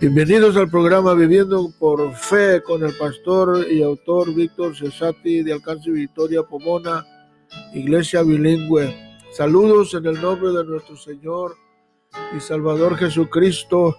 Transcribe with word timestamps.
Bienvenidos 0.00 0.56
al 0.56 0.70
programa 0.70 1.12
Viviendo 1.12 1.70
por 1.78 2.14
Fe 2.14 2.62
con 2.62 2.82
el 2.82 2.96
pastor 2.96 3.66
y 3.70 3.82
autor 3.82 4.34
Víctor 4.34 4.74
Cesati 4.74 5.42
de 5.42 5.52
Alcance 5.52 5.90
Victoria 5.90 6.42
Pomona, 6.42 7.04
Iglesia 7.74 8.22
Bilingüe. 8.22 8.96
Saludos 9.30 9.92
en 9.92 10.06
el 10.06 10.18
nombre 10.22 10.52
de 10.52 10.64
nuestro 10.64 10.96
Señor 10.96 11.54
y 12.34 12.40
Salvador 12.40 12.96
Jesucristo. 12.96 13.94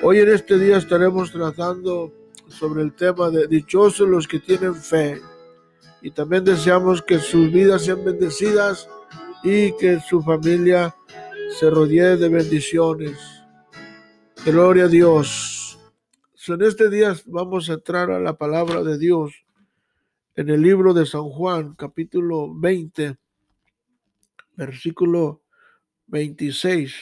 Hoy 0.00 0.20
en 0.20 0.32
este 0.32 0.56
día 0.60 0.76
estaremos 0.76 1.32
tratando 1.32 2.12
sobre 2.46 2.84
el 2.84 2.94
tema 2.94 3.30
de 3.30 3.48
dichosos 3.48 4.08
los 4.08 4.28
que 4.28 4.38
tienen 4.38 4.76
fe 4.76 5.20
y 6.02 6.12
también 6.12 6.44
deseamos 6.44 7.02
que 7.02 7.18
sus 7.18 7.50
vidas 7.50 7.84
sean 7.84 8.04
bendecidas 8.04 8.88
y 9.42 9.76
que 9.76 9.98
su 10.08 10.22
familia 10.22 10.94
se 11.58 11.68
rodee 11.68 12.16
de 12.16 12.28
bendiciones. 12.28 13.35
Gloria 14.46 14.84
a 14.84 14.88
Dios. 14.88 15.76
En 16.46 16.62
este 16.62 16.88
día 16.88 17.16
vamos 17.26 17.68
a 17.68 17.72
entrar 17.72 18.12
a 18.12 18.20
la 18.20 18.38
palabra 18.38 18.84
de 18.84 18.96
Dios 18.96 19.44
en 20.36 20.50
el 20.50 20.62
libro 20.62 20.94
de 20.94 21.04
San 21.04 21.24
Juan, 21.24 21.74
capítulo 21.74 22.54
20, 22.54 23.16
versículo 24.54 25.42
26. 26.06 26.94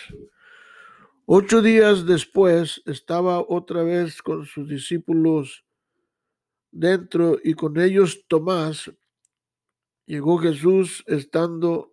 Ocho 1.26 1.60
días 1.60 2.06
después 2.06 2.80
estaba 2.86 3.40
otra 3.40 3.82
vez 3.82 4.22
con 4.22 4.46
sus 4.46 4.66
discípulos 4.66 5.66
dentro 6.70 7.36
y 7.44 7.52
con 7.52 7.78
ellos 7.78 8.24
Tomás. 8.26 8.90
Llegó 10.06 10.38
Jesús 10.38 11.04
estando 11.06 11.92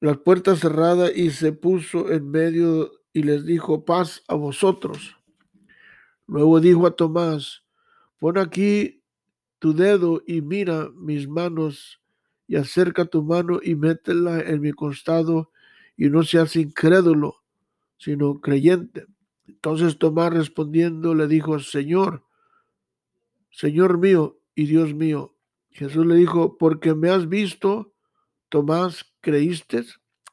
las 0.00 0.16
puertas 0.16 0.60
cerradas 0.60 1.14
y 1.14 1.30
se 1.30 1.52
puso 1.52 2.10
en 2.10 2.30
medio 2.30 3.01
y 3.12 3.22
les 3.22 3.44
dijo, 3.44 3.84
paz 3.84 4.22
a 4.28 4.34
vosotros. 4.34 5.16
Luego 6.26 6.60
dijo 6.60 6.86
a 6.86 6.96
Tomás, 6.96 7.64
pon 8.18 8.38
aquí 8.38 9.02
tu 9.58 9.74
dedo 9.74 10.22
y 10.26 10.40
mira 10.40 10.90
mis 10.94 11.28
manos 11.28 12.00
y 12.46 12.56
acerca 12.56 13.04
tu 13.04 13.22
mano 13.22 13.60
y 13.62 13.74
métela 13.74 14.40
en 14.40 14.60
mi 14.60 14.72
costado 14.72 15.50
y 15.96 16.08
no 16.08 16.22
seas 16.22 16.56
incrédulo, 16.56 17.36
sino 17.98 18.40
creyente. 18.40 19.06
Entonces 19.46 19.98
Tomás 19.98 20.32
respondiendo 20.32 21.14
le 21.14 21.26
dijo, 21.26 21.58
Señor, 21.58 22.24
Señor 23.50 23.98
mío 23.98 24.38
y 24.54 24.66
Dios 24.66 24.94
mío. 24.94 25.36
Jesús 25.70 26.06
le 26.06 26.16
dijo, 26.16 26.56
porque 26.58 26.94
me 26.94 27.10
has 27.10 27.28
visto, 27.28 27.92
Tomás, 28.48 29.04
creíste. 29.20 29.84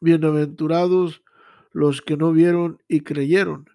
Bienaventurados 0.02 1.24
los 1.72 2.02
que 2.02 2.18
no 2.18 2.32
vieron 2.32 2.82
y 2.88 3.02
creyeron. 3.02 3.70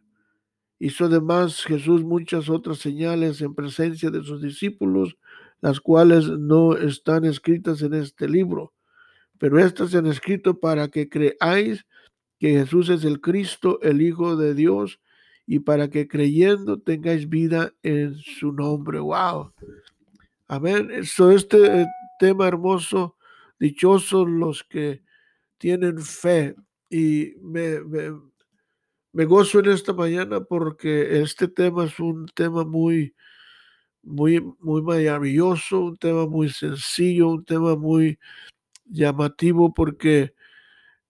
Hizo 0.78 1.06
además 1.06 1.64
Jesús 1.64 2.02
muchas 2.02 2.48
otras 2.48 2.78
señales 2.78 3.40
en 3.40 3.54
presencia 3.54 4.10
de 4.10 4.22
sus 4.22 4.42
discípulos, 4.42 5.16
las 5.60 5.80
cuales 5.80 6.28
no 6.28 6.76
están 6.76 7.24
escritas 7.24 7.80
en 7.82 7.94
este 7.94 8.28
libro, 8.28 8.74
pero 9.38 9.58
estas 9.58 9.94
han 9.94 10.06
escrito 10.06 10.60
para 10.60 10.88
que 10.88 11.08
creáis 11.08 11.86
que 12.38 12.50
Jesús 12.50 12.88
es 12.90 13.04
el 13.04 13.20
Cristo, 13.20 13.78
el 13.82 14.02
Hijo 14.02 14.36
de 14.36 14.54
Dios, 14.54 15.00
y 15.46 15.60
para 15.60 15.88
que 15.88 16.08
creyendo 16.08 16.78
tengáis 16.78 17.28
vida 17.28 17.72
en 17.82 18.14
su 18.16 18.52
nombre. 18.52 18.98
¡Wow! 18.98 19.52
Amén. 20.48 20.90
Eso, 20.90 21.30
este 21.30 21.82
eh, 21.82 21.86
tema 22.18 22.46
hermoso, 22.46 23.16
dichosos 23.58 24.28
los 24.28 24.64
que 24.64 25.02
tienen 25.58 25.98
fe, 25.98 26.54
y 26.94 27.34
me, 27.42 27.80
me, 29.12 29.24
gozo 29.24 29.58
en 29.58 29.70
esta 29.70 29.92
mañana 29.92 30.44
porque 30.44 31.20
este 31.22 31.48
tema 31.48 31.86
es 31.86 31.98
un 31.98 32.26
tema 32.26 32.64
muy, 32.64 33.16
muy, 34.04 34.40
muy 34.60 34.80
maravilloso, 34.80 35.80
un 35.80 35.96
tema 35.96 36.24
muy 36.28 36.50
sencillo, 36.50 37.30
un 37.30 37.44
tema 37.44 37.74
muy 37.74 38.16
llamativo 38.84 39.74
porque 39.74 40.34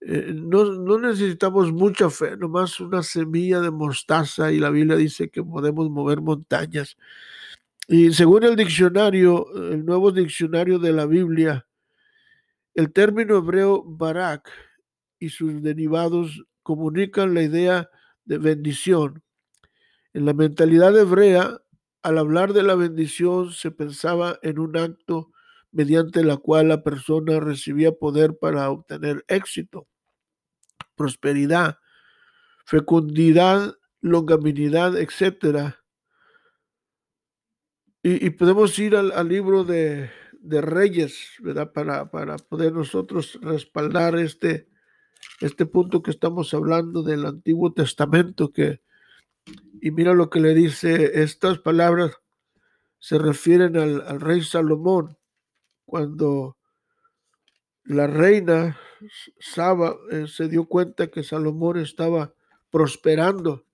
eh, 0.00 0.32
no, 0.34 0.64
no, 0.64 0.98
necesitamos 0.98 1.70
mucha 1.70 2.08
fe, 2.08 2.34
nomás 2.38 2.80
una 2.80 3.02
semilla 3.02 3.60
de 3.60 3.70
mostaza 3.70 4.52
y 4.52 4.60
la 4.60 4.70
Biblia 4.70 4.96
dice 4.96 5.28
que 5.28 5.42
podemos 5.42 5.90
mover 5.90 6.22
montañas. 6.22 6.96
Y 7.88 8.10
según 8.14 8.44
el 8.44 8.56
diccionario, 8.56 9.46
el 9.70 9.84
nuevo 9.84 10.12
diccionario 10.12 10.78
de 10.78 10.92
la 10.94 11.04
Biblia, 11.04 11.66
el 12.74 12.90
término 12.90 13.36
hebreo 13.36 13.82
barak 13.84 14.50
y 15.18 15.30
sus 15.30 15.62
derivados 15.62 16.44
comunican 16.62 17.34
la 17.34 17.42
idea 17.42 17.90
de 18.24 18.38
bendición. 18.38 19.22
En 20.12 20.24
la 20.26 20.32
mentalidad 20.32 20.96
hebrea, 20.96 21.60
al 22.02 22.18
hablar 22.18 22.52
de 22.52 22.62
la 22.62 22.74
bendición 22.74 23.52
se 23.52 23.70
pensaba 23.70 24.38
en 24.42 24.58
un 24.58 24.76
acto 24.76 25.30
mediante 25.72 26.22
la 26.22 26.36
cual 26.36 26.68
la 26.68 26.82
persona 26.82 27.40
recibía 27.40 27.92
poder 27.92 28.38
para 28.38 28.70
obtener 28.70 29.24
éxito, 29.26 29.88
prosperidad, 30.94 31.78
fecundidad, 32.64 33.74
longaminidad, 34.00 34.96
etc. 34.96 35.74
Y, 38.02 38.30
podemos 38.30 38.78
ir 38.78 38.94
al, 38.96 39.28
libro 39.28 39.64
de, 39.64 40.10
Reyes, 40.42 41.30
¿verdad? 41.40 41.72
Para, 41.72 42.10
para 42.10 42.36
poder 42.36 42.72
nosotros 42.72 43.38
respaldar 43.40 44.16
este, 44.16 44.68
este 45.44 45.66
punto 45.66 46.02
que 46.02 46.10
estamos 46.10 46.54
hablando 46.54 47.02
del 47.02 47.26
Antiguo 47.26 47.72
Testamento, 47.72 48.50
que, 48.50 48.80
y 49.80 49.90
mira 49.90 50.14
lo 50.14 50.30
que 50.30 50.40
le 50.40 50.54
dice, 50.54 51.22
estas 51.22 51.58
palabras 51.58 52.12
se 52.98 53.18
refieren 53.18 53.76
al, 53.76 54.20
rey 54.20 54.42
Salomón, 54.42 55.18
cuando 55.84 56.56
la 57.84 58.06
reina 58.06 58.78
Saba 59.38 59.96
eh, 60.10 60.26
se 60.26 60.48
dio 60.48 60.64
cuenta 60.64 61.08
que 61.08 61.22
Salomón 61.22 61.78
estaba 61.78 62.32
prosperando 62.70 63.66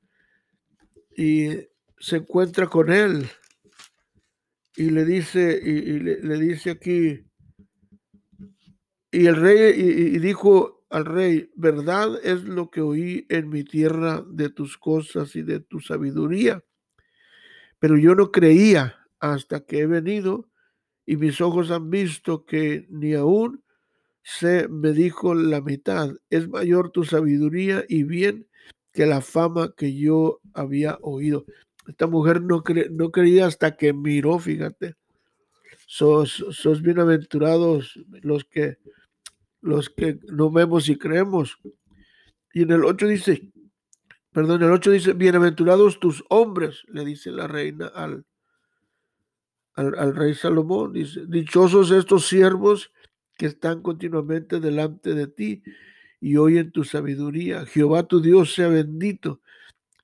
y 1.17 1.51
se 1.99 2.17
encuentra 2.17 2.67
con 2.67 2.91
él 2.91 3.31
y 4.75 4.91
le 4.91 5.05
dice, 5.05 5.61
y, 5.63 6.01
le, 6.01 6.39
dice 6.39 6.71
aquí, 6.71 7.25
y 9.13 9.27
el 9.27 9.37
rey 9.37 9.73
y 9.77 10.19
dijo, 10.19 10.80
al 10.91 11.05
rey, 11.05 11.51
verdad 11.55 12.19
es 12.25 12.43
lo 12.45 12.69
que 12.71 12.81
oí 12.81 13.25
en 13.29 13.49
mi 13.49 13.63
tierra 13.63 14.25
de 14.29 14.51
tus 14.51 14.77
cosas 14.77 15.37
y 15.37 15.43
de 15.43 15.61
tu 15.61 15.81
sabiduría. 15.81 16.65
Pero 17.79 17.97
yo 17.97 18.15
no 18.15 18.33
creía 18.33 18.97
hasta 19.21 19.61
que 19.61 19.81
he 19.81 19.87
venido 19.87 20.51
y 21.07 21.17
mis 21.17 21.41
ojos 21.41 21.71
han 21.71 21.91
visto 21.91 22.45
que 22.45 22.87
ni 22.91 23.15
aún 23.15 23.63
se 24.23 24.69
me 24.69 24.93
dijo 24.93 25.35
la 25.35 25.61
mitad. 25.61 26.11
Es 26.29 26.49
mayor 26.49 26.91
tu 26.91 27.05
sabiduría 27.05 27.85
y 27.89 28.03
bien 28.03 28.49
que 28.93 29.07
la 29.07 29.21
fama 29.21 29.73
que 29.77 29.97
yo 29.97 30.41
había 30.55 30.99
oído. 31.03 31.45
Esta 31.87 32.09
mujer 32.09 32.43
no, 32.43 32.63
no 32.91 33.11
creía 33.13 33.47
hasta 33.47 33.77
que 33.77 33.93
miró, 33.93 34.39
fíjate. 34.39 34.97
Sos, 35.87 36.45
sos 36.51 36.83
bienaventurados 36.83 37.99
los 38.23 38.45
que 38.45 38.79
los 39.61 39.91
que 39.91 40.19
no 40.29 40.51
vemos 40.51 40.89
y 40.89 40.97
creemos. 40.97 41.59
Y 42.53 42.63
en 42.63 42.73
el 42.73 42.85
8 42.85 43.07
dice, 43.07 43.51
perdón, 44.33 44.63
el 44.63 44.73
8 44.73 44.91
dice, 44.91 45.13
bienaventurados 45.13 46.01
tus 46.01 46.25
hombres, 46.29 46.83
le 46.89 47.05
dice 47.05 47.31
la 47.31 47.47
reina 47.47 47.87
al, 47.87 48.25
al, 49.75 50.15
rey 50.15 50.35
Salomón, 50.35 50.93
dice, 50.93 51.25
dichosos 51.27 51.91
estos 51.91 52.27
siervos 52.27 52.93
que 53.37 53.47
están 53.47 53.83
continuamente 53.83 54.61
delante 54.61 55.15
de 55.15 55.27
ti 55.27 55.63
y 56.21 56.37
oyen 56.37 56.73
tu 56.73 56.85
sabiduría. 56.85 57.65
Jehová 57.67 58.03
tu 58.03 58.21
Dios 58.21 58.55
sea 58.55 58.69
bendito, 58.69 59.41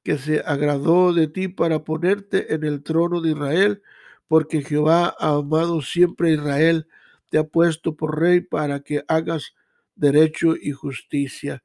que 0.02 0.18
se 0.18 0.40
agradó 0.40 1.12
de 1.12 1.26
ti 1.26 1.48
para 1.48 1.84
ponerte 1.84 2.54
en 2.54 2.64
el 2.64 2.82
trono 2.82 3.20
de 3.20 3.30
Israel, 3.32 3.82
porque 4.28 4.62
Jehová 4.62 5.14
ha 5.18 5.34
amado 5.34 5.82
siempre 5.82 6.30
a 6.30 6.34
Israel 6.34 6.86
te 7.30 7.38
ha 7.38 7.44
puesto 7.44 7.94
por 7.94 8.20
rey 8.20 8.40
para 8.40 8.80
que 8.80 9.04
hagas 9.08 9.54
derecho 9.94 10.54
y 10.60 10.72
justicia. 10.72 11.62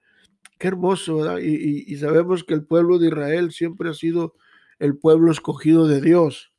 Qué 0.58 0.68
hermoso, 0.68 1.18
¿verdad? 1.18 1.40
Y, 1.40 1.96
sabemos 1.98 2.44
que 2.44 2.54
el 2.54 2.64
pueblo 2.64 3.00
de 3.00 3.08
Israel 3.08 3.52
siempre 3.52 3.90
ha 3.90 3.94
sido 3.94 4.36
el 4.80 4.98
pueblo 4.98 5.32
escogido 5.32 5.88
de 5.88 6.02
Dios. 6.02 6.52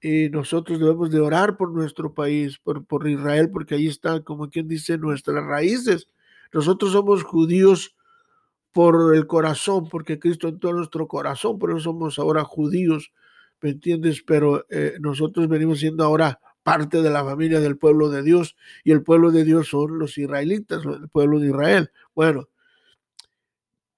Y 0.00 0.28
nosotros 0.30 0.78
debemos 0.78 1.10
de 1.10 1.20
orar 1.20 1.56
por 1.56 1.70
nuestro 1.72 2.12
país, 2.12 2.58
por, 2.58 2.84
por 2.84 3.08
Israel, 3.08 3.50
porque 3.50 3.76
ahí 3.76 3.86
están, 3.86 4.22
como 4.22 4.50
quien 4.50 4.68
dice, 4.68 4.98
nuestras 4.98 5.44
raíces. 5.44 6.08
Nosotros 6.52 6.92
somos 6.92 7.22
judíos 7.22 7.96
por 8.72 9.14
el 9.14 9.26
corazón, 9.26 9.88
porque 9.88 10.18
Cristo 10.18 10.48
entró 10.48 10.70
en 10.70 10.76
nuestro 10.76 11.06
corazón, 11.06 11.58
por 11.58 11.70
eso 11.70 11.80
somos 11.80 12.18
ahora 12.18 12.42
judíos, 12.42 13.12
¿me 13.60 13.70
entiendes? 13.70 14.22
Pero 14.26 14.66
eh, 14.70 14.94
nosotros 15.00 15.48
venimos 15.48 15.78
siendo 15.80 16.04
ahora 16.04 16.40
parte 16.62 17.02
de 17.02 17.10
la 17.10 17.24
familia 17.24 17.60
del 17.60 17.76
pueblo 17.76 18.08
de 18.08 18.22
Dios 18.22 18.56
y 18.84 18.92
el 18.92 19.02
pueblo 19.02 19.30
de 19.30 19.44
Dios 19.44 19.68
son 19.68 19.98
los 19.98 20.16
israelitas, 20.18 20.84
el 20.84 21.08
pueblo 21.08 21.40
de 21.40 21.48
Israel. 21.48 21.90
Bueno, 22.14 22.48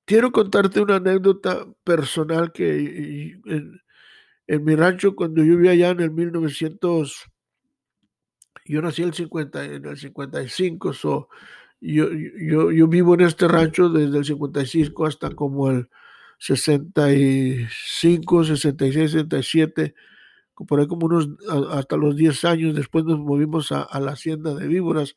quiero 0.05 0.33
contarte 0.33 0.81
una 0.81 0.97
anécdota 0.97 1.67
personal 1.85 2.53
que 2.53 3.39
en, 4.47 4.65
mi 4.65 4.75
rancho, 4.75 5.17
cuando 5.17 5.43
yo 5.43 5.57
vivía 5.57 5.73
allá 5.73 5.91
en 5.91 6.01
el 6.01 6.11
1900, 6.11 7.25
yo 8.67 8.83
nací 8.83 9.03
en 9.03 9.09
el, 9.09 9.15
50, 9.15 9.65
en 9.65 9.85
el 9.87 9.97
55, 9.97 10.93
so, 10.93 11.29
yo, 11.81 12.09
yo, 12.13 12.73
yo 12.73 12.89
vivo 12.89 13.15
en 13.15 13.23
este 13.23 13.49
rancho 13.49 13.89
desde 13.89 14.19
el 14.19 14.25
55 14.25 15.07
hasta 15.07 15.31
como 15.31 15.71
el 15.71 15.89
65, 16.39 18.45
66, 18.45 19.13
67, 19.13 19.95
por 20.67 20.81
ahí 20.81 20.87
como 20.87 21.07
unos 21.07 21.29
hasta 21.71 21.97
los 21.97 22.17
10 22.17 22.45
años. 22.45 22.75
Después 22.75 23.05
nos 23.05 23.19
movimos 23.19 23.73
a, 23.73 23.89
la 24.01 24.13
hacienda 24.13 24.55
de 24.55 24.67
víboras. 24.67 25.17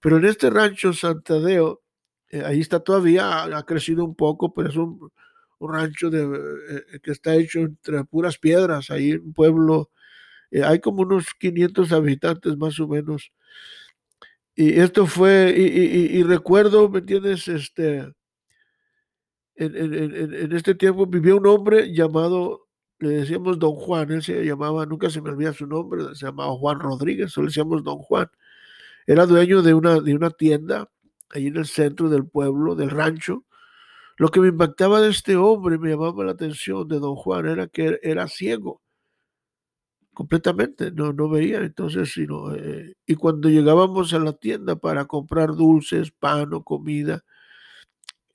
Pero 0.00 0.18
en 0.18 0.26
este 0.26 0.50
rancho 0.50 0.92
Santadeo, 0.92 1.82
eh, 2.30 2.42
ahí 2.44 2.60
está 2.60 2.80
todavía, 2.80 3.44
ha 3.44 3.62
crecido 3.64 4.04
un 4.04 4.14
poco, 4.14 4.52
pero 4.54 4.68
es 4.68 4.76
un, 4.76 5.10
rancho 5.60 6.10
de, 6.10 6.22
eh, 6.22 7.00
que 7.02 7.12
está 7.12 7.34
hecho 7.34 7.60
entre 7.60 8.04
puras 8.04 8.38
piedras, 8.38 8.90
ahí 8.90 9.12
en 9.12 9.22
un 9.22 9.32
pueblo, 9.32 9.90
eh, 10.50 10.62
hay 10.64 10.80
como 10.80 11.02
unos 11.02 11.26
500 11.38 11.92
habitantes 11.92 12.56
más 12.56 12.78
o 12.80 12.88
menos. 12.88 13.32
Y 14.54 14.80
esto 14.80 15.06
fue, 15.06 15.54
y, 15.56 16.18
y, 16.18 16.22
recuerdo, 16.22 16.88
¿me 16.88 17.00
entiendes? 17.00 17.46
Este, 17.48 17.98
en, 19.56 19.76
en, 19.76 20.34
en, 20.34 20.52
este 20.52 20.74
tiempo 20.74 21.06
vivía 21.06 21.34
un 21.34 21.46
hombre 21.46 21.92
llamado, 21.92 22.65
le 22.98 23.10
decíamos 23.10 23.58
Don 23.58 23.74
Juan, 23.74 24.10
él 24.10 24.22
se 24.22 24.44
llamaba, 24.44 24.86
nunca 24.86 25.10
se 25.10 25.20
me 25.20 25.30
olvida 25.30 25.52
su 25.52 25.66
nombre, 25.66 26.14
se 26.14 26.26
llamaba 26.26 26.52
Juan 26.54 26.80
Rodríguez, 26.80 27.32
solo 27.32 27.46
le 27.46 27.50
decíamos 27.50 27.84
Don 27.84 27.98
Juan. 27.98 28.28
Era 29.06 29.26
dueño 29.26 29.62
de 29.62 29.74
una, 29.74 30.00
de 30.00 30.14
una 30.14 30.30
tienda 30.30 30.90
ahí 31.30 31.48
en 31.48 31.56
el 31.56 31.66
centro 31.66 32.08
del 32.08 32.26
pueblo, 32.26 32.74
del 32.74 32.90
rancho, 32.90 33.44
lo 34.16 34.30
que 34.30 34.40
me 34.40 34.48
impactaba 34.48 35.00
de 35.00 35.10
este 35.10 35.36
hombre, 35.36 35.78
me 35.78 35.90
llamaba 35.90 36.24
la 36.24 36.32
atención 36.32 36.88
de 36.88 36.98
don 36.98 37.16
Juan, 37.16 37.46
era 37.46 37.66
que 37.68 37.98
era 38.02 38.28
ciego, 38.28 38.80
completamente, 40.14 40.90
no, 40.90 41.12
no 41.12 41.28
veía, 41.28 41.58
entonces, 41.58 42.12
sino, 42.12 42.54
eh, 42.54 42.94
y 43.06 43.14
cuando 43.16 43.50
llegábamos 43.50 44.14
a 44.14 44.18
la 44.18 44.32
tienda 44.32 44.76
para 44.76 45.04
comprar 45.04 45.54
dulces, 45.54 46.10
pan 46.12 46.54
o 46.54 46.64
comida, 46.64 47.22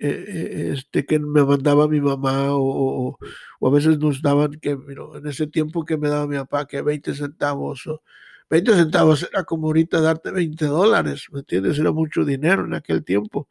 eh, 0.02 0.26
eh, 0.28 0.74
este, 0.74 1.06
que 1.06 1.20
me 1.20 1.44
mandaba 1.44 1.88
mi 1.88 2.02
mamá 2.02 2.48
o, 2.52 3.18
a 3.62 3.70
veces 3.70 4.00
nos 4.00 4.22
daban 4.22 4.54
que, 4.60 4.72
en 4.72 5.28
ese 5.28 5.48
tiempo 5.48 5.86
que 5.86 5.98
me 5.98 6.10
daba 6.10 6.28
mi 6.28 6.38
papá, 6.38 6.68
que 6.68 6.82
20 6.82 7.14
centavos 7.14 7.88
o 7.88 8.02
20 8.50 8.74
centavos 8.76 9.24
era 9.32 9.44
como 9.46 9.68
ahorita 9.68 10.02
darte 10.02 10.32
20 10.32 10.66
dólares, 10.66 11.28
¿me 11.32 11.40
entiendes? 11.40 11.80
Era 11.80 11.92
mucho 11.92 12.26
dinero 12.26 12.66
en 12.66 12.74
aquel 12.74 13.04
tiempo 13.04 13.48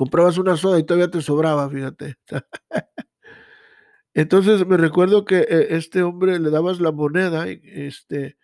comprabas 0.00 0.38
una 0.38 0.56
soda 0.56 0.78
y 0.78 0.84
todavía 0.84 1.10
te 1.10 1.20
sobraba, 1.20 1.68
fíjate. 1.68 2.16
Entonces 4.14 4.66
me 4.66 4.78
recuerdo 4.78 5.26
que 5.26 5.40
eh, 5.40 5.76
este 5.76 6.02
hombre 6.02 6.38
le 6.38 6.48
dabas 6.48 6.80
la 6.80 6.90
moneda 6.90 7.46
este, 7.48 8.38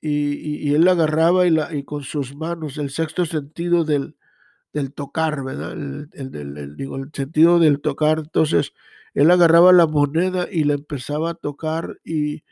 y, 0.00 0.68
y, 0.68 0.74
él 0.74 0.84
la 0.84 0.92
agarraba 0.92 1.46
y, 1.46 1.50
la, 1.50 1.72
y 1.72 1.84
con 1.84 2.02
sus 2.02 2.34
manos, 2.34 2.78
el 2.78 2.90
sexto 2.90 3.26
sentido 3.26 3.84
del, 3.84 4.16
del 4.72 4.92
tocar, 4.92 5.42
¿verdad? 5.44 5.72
El, 5.72 6.08
el, 6.12 6.76
digo, 6.76 6.96
el 6.96 7.10
sentido 7.12 7.58
del 7.58 7.80
tocar. 7.80 8.18
Entonces 8.18 8.72
él 9.14 9.30
agarraba 9.30 9.72
la 9.72 9.86
moneda 9.86 10.46
y 10.50 10.64
la 10.64 10.74
empezaba 10.74 11.30
a 11.30 11.34
tocar 11.34 11.98
y, 12.04 12.44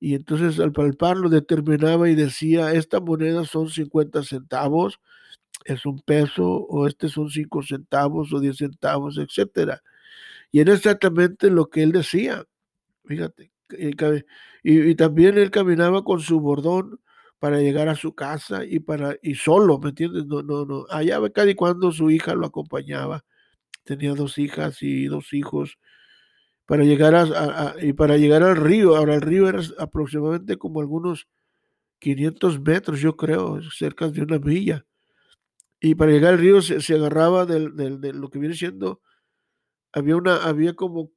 y 0.00 0.14
entonces 0.14 0.60
al 0.60 0.72
palparlo 0.72 1.30
determinaba 1.30 2.10
y 2.10 2.14
decía, 2.14 2.74
esta 2.74 3.00
moneda 3.00 3.44
son 3.46 3.70
50 3.70 4.22
centavos, 4.22 5.00
es 5.64 5.86
un 5.86 6.00
peso 6.00 6.46
o 6.46 6.86
este 6.86 7.08
son 7.08 7.30
cinco 7.30 7.62
centavos 7.62 8.32
o 8.32 8.40
diez 8.40 8.58
centavos, 8.58 9.18
etcétera. 9.18 9.82
Y 10.52 10.60
era 10.60 10.74
exactamente 10.74 11.50
lo 11.50 11.70
que 11.70 11.82
él 11.82 11.92
decía. 11.92 12.44
Fíjate. 13.06 13.50
Y, 14.62 14.90
y, 14.90 14.94
también 14.94 15.38
él 15.38 15.50
caminaba 15.50 16.04
con 16.04 16.20
su 16.20 16.38
bordón 16.40 17.00
para 17.38 17.60
llegar 17.60 17.88
a 17.88 17.96
su 17.96 18.14
casa 18.14 18.64
y 18.64 18.80
para 18.80 19.16
y 19.22 19.34
solo, 19.34 19.78
¿me 19.78 19.90
entiendes? 19.90 20.26
No, 20.26 20.42
no, 20.42 20.64
no. 20.64 20.86
Allá 20.90 21.20
cada 21.32 21.50
y 21.50 21.54
cuando 21.54 21.92
su 21.92 22.10
hija 22.10 22.34
lo 22.34 22.46
acompañaba. 22.46 23.24
Tenía 23.84 24.14
dos 24.14 24.38
hijas 24.38 24.82
y 24.82 25.06
dos 25.06 25.32
hijos 25.32 25.78
para 26.66 26.84
llegar 26.84 27.14
a, 27.14 27.22
a, 27.22 27.74
y 27.82 27.92
para 27.94 28.16
llegar 28.16 28.42
al 28.42 28.56
río. 28.56 28.96
Ahora 28.96 29.14
el 29.14 29.22
río 29.22 29.48
era 29.48 29.60
aproximadamente 29.78 30.56
como 30.58 30.80
algunos 30.80 31.28
500 32.00 32.60
metros, 32.60 33.00
yo 33.00 33.16
creo, 33.16 33.60
cerca 33.70 34.08
de 34.08 34.22
una 34.22 34.38
milla 34.38 34.86
y 35.84 35.94
para 35.96 36.12
llegar 36.12 36.32
al 36.32 36.38
río 36.38 36.62
se, 36.62 36.80
se 36.80 36.94
agarraba 36.94 37.44
del, 37.44 37.76
del, 37.76 38.00
de 38.00 38.14
lo 38.14 38.30
que 38.30 38.38
viene 38.38 38.54
siendo, 38.54 39.02
había 39.92 40.16
una, 40.16 40.36
había 40.36 40.72
como 40.72 41.10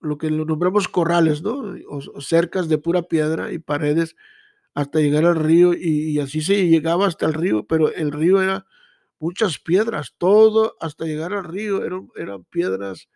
lo 0.00 0.16
que 0.16 0.30
lo 0.30 0.46
nombramos 0.46 0.88
corrales, 0.88 1.42
¿no? 1.42 1.74
O, 1.90 1.98
o 1.98 2.20
cercas 2.22 2.66
de 2.70 2.78
pura 2.78 3.02
piedra 3.02 3.52
y 3.52 3.58
paredes 3.58 4.16
hasta 4.74 5.00
llegar 5.00 5.24
al 5.24 5.36
río 5.36 5.72
y, 5.74 6.18
así 6.18 6.40
se 6.42 6.68
llegaba 6.68 7.06
hasta 7.06 7.26
el 7.26 7.34
río, 7.34 7.66
pero 7.66 7.92
el 7.92 8.12
río 8.12 8.42
era 8.42 8.66
muchas 9.20 9.58
piedras, 9.58 10.14
todo 10.18 10.76
hasta 10.80 11.04
llegar 11.04 11.32
al 11.32 11.44
río 11.44 11.84
eran, 11.84 12.08
eran 12.16 12.44
piedras 12.44 13.08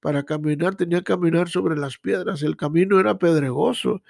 para 0.00 0.22
caminar, 0.24 0.76
tenía 0.76 0.98
que 0.98 1.04
caminar 1.04 1.48
sobre 1.48 1.76
las 1.76 1.98
piedras, 1.98 2.42
el 2.42 2.56
camino 2.56 3.00
era 3.00 3.18
pedregoso 3.18 4.02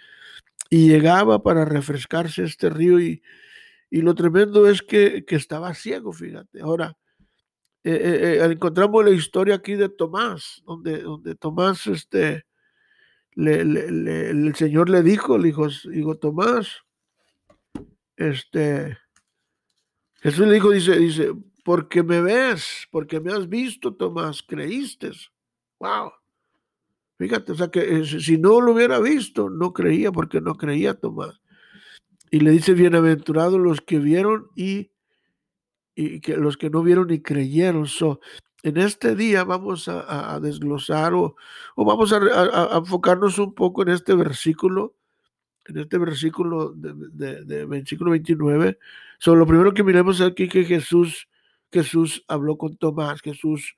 y 0.69 0.88
llegaba 0.88 1.43
para 1.43 1.64
refrescarse 1.64 2.44
este 2.44 2.70
río 2.70 3.00
y, 3.00 3.23
y 3.91 4.02
lo 4.02 4.14
tremendo 4.14 4.69
es 4.69 4.82
que, 4.82 5.25
que 5.25 5.37
estaba 5.37 5.75
ciego, 5.75 6.12
fíjate. 6.12 6.61
Ahora, 6.61 6.97
eh, 7.85 7.93
eh, 7.93 8.38
eh, 8.43 8.52
encontramos 8.52 9.05
la 9.05 9.12
historia 9.12 9.55
aquí 9.55 9.76
de 9.76 9.88
Tomás, 9.88 10.61
donde, 10.67 11.02
donde 11.02 11.37
Tomás, 11.37 11.87
este, 11.87 12.44
el 13.37 14.52
Señor 14.56 14.91
le 14.91 15.02
dijo, 15.02 15.38
le 15.38 15.55
dijo, 15.93 16.17
Tomás, 16.17 16.82
este, 18.17 18.99
Jesús 20.21 20.47
le 20.47 20.55
dijo, 20.55 20.71
dice, 20.71 20.99
dice, 20.99 21.33
porque 21.65 22.03
me 22.03 22.21
ves, 22.21 22.87
porque 22.91 23.21
me 23.21 23.33
has 23.33 23.49
visto, 23.49 23.95
Tomás, 23.95 24.43
creíste. 24.43 25.13
Wow. 25.79 26.13
Fíjate, 27.19 27.53
o 27.53 27.55
sea 27.55 27.69
que 27.69 28.05
si 28.05 28.39
no 28.39 28.61
lo 28.61 28.73
hubiera 28.73 28.99
visto, 29.01 29.49
no 29.49 29.73
creía, 29.73 30.13
porque 30.13 30.41
no 30.41 30.55
creía 30.57 30.95
Tomás. 30.95 31.41
Y 32.31 32.41
le 32.41 32.51
dice, 32.51 32.75
bienaventurados 32.75 33.61
los 33.61 33.81
que 33.81 33.99
vieron 33.99 34.49
y, 34.55 34.91
y 35.95 36.21
que 36.21 36.37
los 36.37 36.57
que 36.57 36.71
no 36.71 36.83
vieron 36.83 37.11
y 37.11 37.21
creyeron. 37.21 37.87
So, 37.87 38.21
en 38.62 38.79
este 38.79 39.14
día 39.14 39.45
vamos 39.45 39.87
a, 39.87 40.35
a 40.35 40.40
desglosar 40.40 41.14
o, 41.14 41.37
o 41.76 41.85
vamos 41.85 42.12
a, 42.12 42.17
a, 42.17 42.79
enfocarnos 42.79 43.38
un 43.38 43.55
poco 43.55 43.83
en 43.83 43.90
este 43.90 44.14
versículo, 44.14 44.96
en 45.68 45.78
este 45.78 45.99
versículo 45.99 46.73
de, 46.75 47.44
de, 47.44 47.66
versículo 47.66 48.11
29. 48.12 48.78
So, 49.18 49.35
lo 49.35 49.46
primero 49.46 49.73
que 49.73 49.82
miremos 49.82 50.20
aquí 50.20 50.49
que 50.49 50.64
Jesús, 50.64 51.28
Jesús 51.73 52.25
habló 52.28 52.56
con 52.56 52.76
Tomás, 52.76 53.20
Jesús 53.20 53.76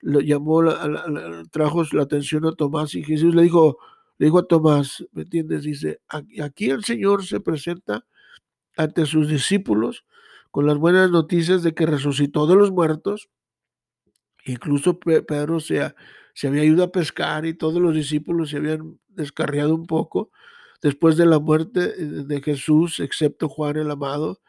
lo 0.00 0.20
llamó, 0.20 0.62
la, 0.62 0.86
la, 0.86 1.08
la, 1.08 1.44
trajo 1.50 1.84
la 1.92 2.02
atención 2.02 2.44
a 2.46 2.52
Tomás 2.52 2.94
y 2.94 3.02
Jesús 3.02 3.34
le 3.34 3.42
dijo, 3.42 3.78
le 4.18 4.26
dijo 4.26 4.38
a 4.38 4.46
Tomás, 4.46 5.04
¿me 5.12 5.22
entiendes? 5.22 5.64
Dice, 5.64 6.00
aquí 6.08 6.70
el 6.70 6.84
Señor 6.84 7.24
se 7.24 7.40
presenta 7.40 8.04
ante 8.76 9.06
sus 9.06 9.28
discípulos 9.28 10.04
con 10.50 10.66
las 10.66 10.76
buenas 10.76 11.10
noticias 11.10 11.62
de 11.62 11.74
que 11.74 11.86
resucitó 11.86 12.46
de 12.46 12.54
los 12.54 12.70
muertos. 12.70 13.28
Incluso 14.44 15.00
Pedro 15.00 15.58
se, 15.58 15.94
se 16.34 16.48
había 16.48 16.64
ido 16.64 16.84
a 16.84 16.92
pescar 16.92 17.46
y 17.46 17.54
todos 17.54 17.80
los 17.80 17.94
discípulos 17.94 18.50
se 18.50 18.58
habían 18.58 19.00
descarriado 19.08 19.74
un 19.74 19.86
poco 19.86 20.30
después 20.84 21.16
de 21.16 21.24
la 21.24 21.38
muerte 21.38 21.94
eh, 21.96 22.04
de 22.26 22.42
Jesús, 22.42 23.00
excepto 23.00 23.48
Juan 23.48 23.78
el 23.78 23.90
amado. 23.90 24.40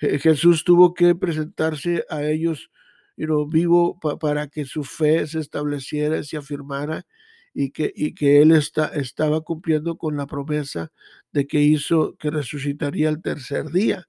Jesús 0.00 0.62
tuvo 0.62 0.94
que 0.94 1.16
presentarse 1.16 2.04
a 2.08 2.22
ellos 2.22 2.70
you 3.16 3.48
vivo 3.48 3.98
pa 3.98 4.16
para 4.16 4.46
que 4.48 4.64
su 4.64 4.84
fe 4.84 5.26
se 5.26 5.40
estableciera, 5.40 6.22
se 6.22 6.36
afirmara 6.36 7.04
y 7.52 7.70
que, 7.70 7.92
y 7.96 8.14
que 8.14 8.42
él 8.42 8.52
está, 8.52 8.88
estaba 8.88 9.40
cumpliendo 9.40 9.96
con 9.96 10.16
la 10.16 10.26
promesa 10.26 10.92
de 11.32 11.46
que 11.46 11.60
hizo 11.60 12.16
que 12.18 12.30
resucitaría 12.30 13.08
el 13.08 13.20
tercer 13.20 13.70
día. 13.70 14.06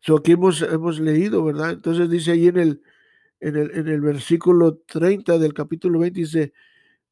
So 0.00 0.16
aquí 0.16 0.32
hemos, 0.32 0.62
hemos 0.62 1.00
leído, 1.00 1.44
¿verdad? 1.44 1.72
Entonces 1.72 2.08
dice 2.08 2.30
ahí 2.32 2.46
en 2.46 2.58
el, 2.58 2.82
en 3.40 3.56
el, 3.56 3.70
en 3.72 3.88
el 3.88 4.00
versículo 4.00 4.78
30 4.86 5.38
del 5.38 5.52
capítulo 5.52 5.98
20, 5.98 6.20
dice, 6.20 6.52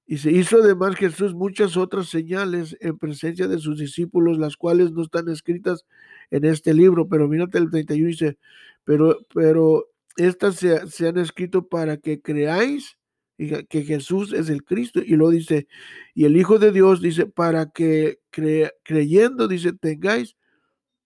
y 0.07 0.19
se 0.19 0.31
hizo 0.31 0.59
además 0.63 0.97
Jesús 0.97 1.35
muchas 1.35 1.77
otras 1.77 2.09
señales 2.09 2.77
en 2.81 2.99
presencia 2.99 3.49
de 3.49 3.59
sus 3.59 3.79
discípulos, 3.79 4.39
las 4.39 4.57
cuales 4.57 4.93
no 4.93 5.03
están 5.03 5.29
escritas 5.29 5.87
en 6.31 6.45
este 6.45 6.75
libro, 6.75 7.09
pero 7.09 7.29
mírate 7.29 7.59
el 7.59 7.71
31 7.71 8.09
dice, 8.09 8.39
pero, 8.85 9.19
pero 9.33 9.89
estas 10.17 10.57
se, 10.57 10.87
se 10.89 11.09
han 11.09 11.19
escrito 11.19 11.69
para 11.69 11.97
que 11.97 12.21
creáis 12.21 12.99
que 13.37 13.83
Jesús 13.83 14.33
es 14.33 14.49
el 14.49 14.65
Cristo. 14.65 15.01
Y 15.05 15.17
lo 15.17 15.31
dice, 15.31 15.67
y 16.15 16.25
el 16.25 16.37
Hijo 16.37 16.59
de 16.59 16.71
Dios 16.71 17.01
dice, 17.01 17.27
para 17.27 17.71
que 17.71 18.21
cre 18.31 18.73
creyendo, 18.83 19.49
dice, 19.49 19.73
tengáis 19.73 20.37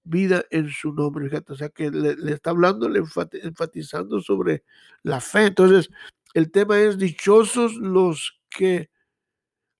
vida 0.04 0.44
en 0.50 0.68
su 0.70 0.92
nombre. 0.92 1.28
Fíjate, 1.28 1.52
o 1.52 1.56
sea 1.56 1.68
que 1.68 1.90
le, 1.90 2.16
le 2.16 2.32
está 2.32 2.50
hablando, 2.50 2.88
le 2.88 3.02
enfatizando 3.42 4.20
sobre 4.20 4.64
la 5.02 5.20
fe. 5.20 5.46
Entonces, 5.46 5.90
el 6.34 6.50
tema 6.50 6.80
es 6.80 6.98
dichosos 6.98 7.74
los 7.74 8.37
que 8.48 8.90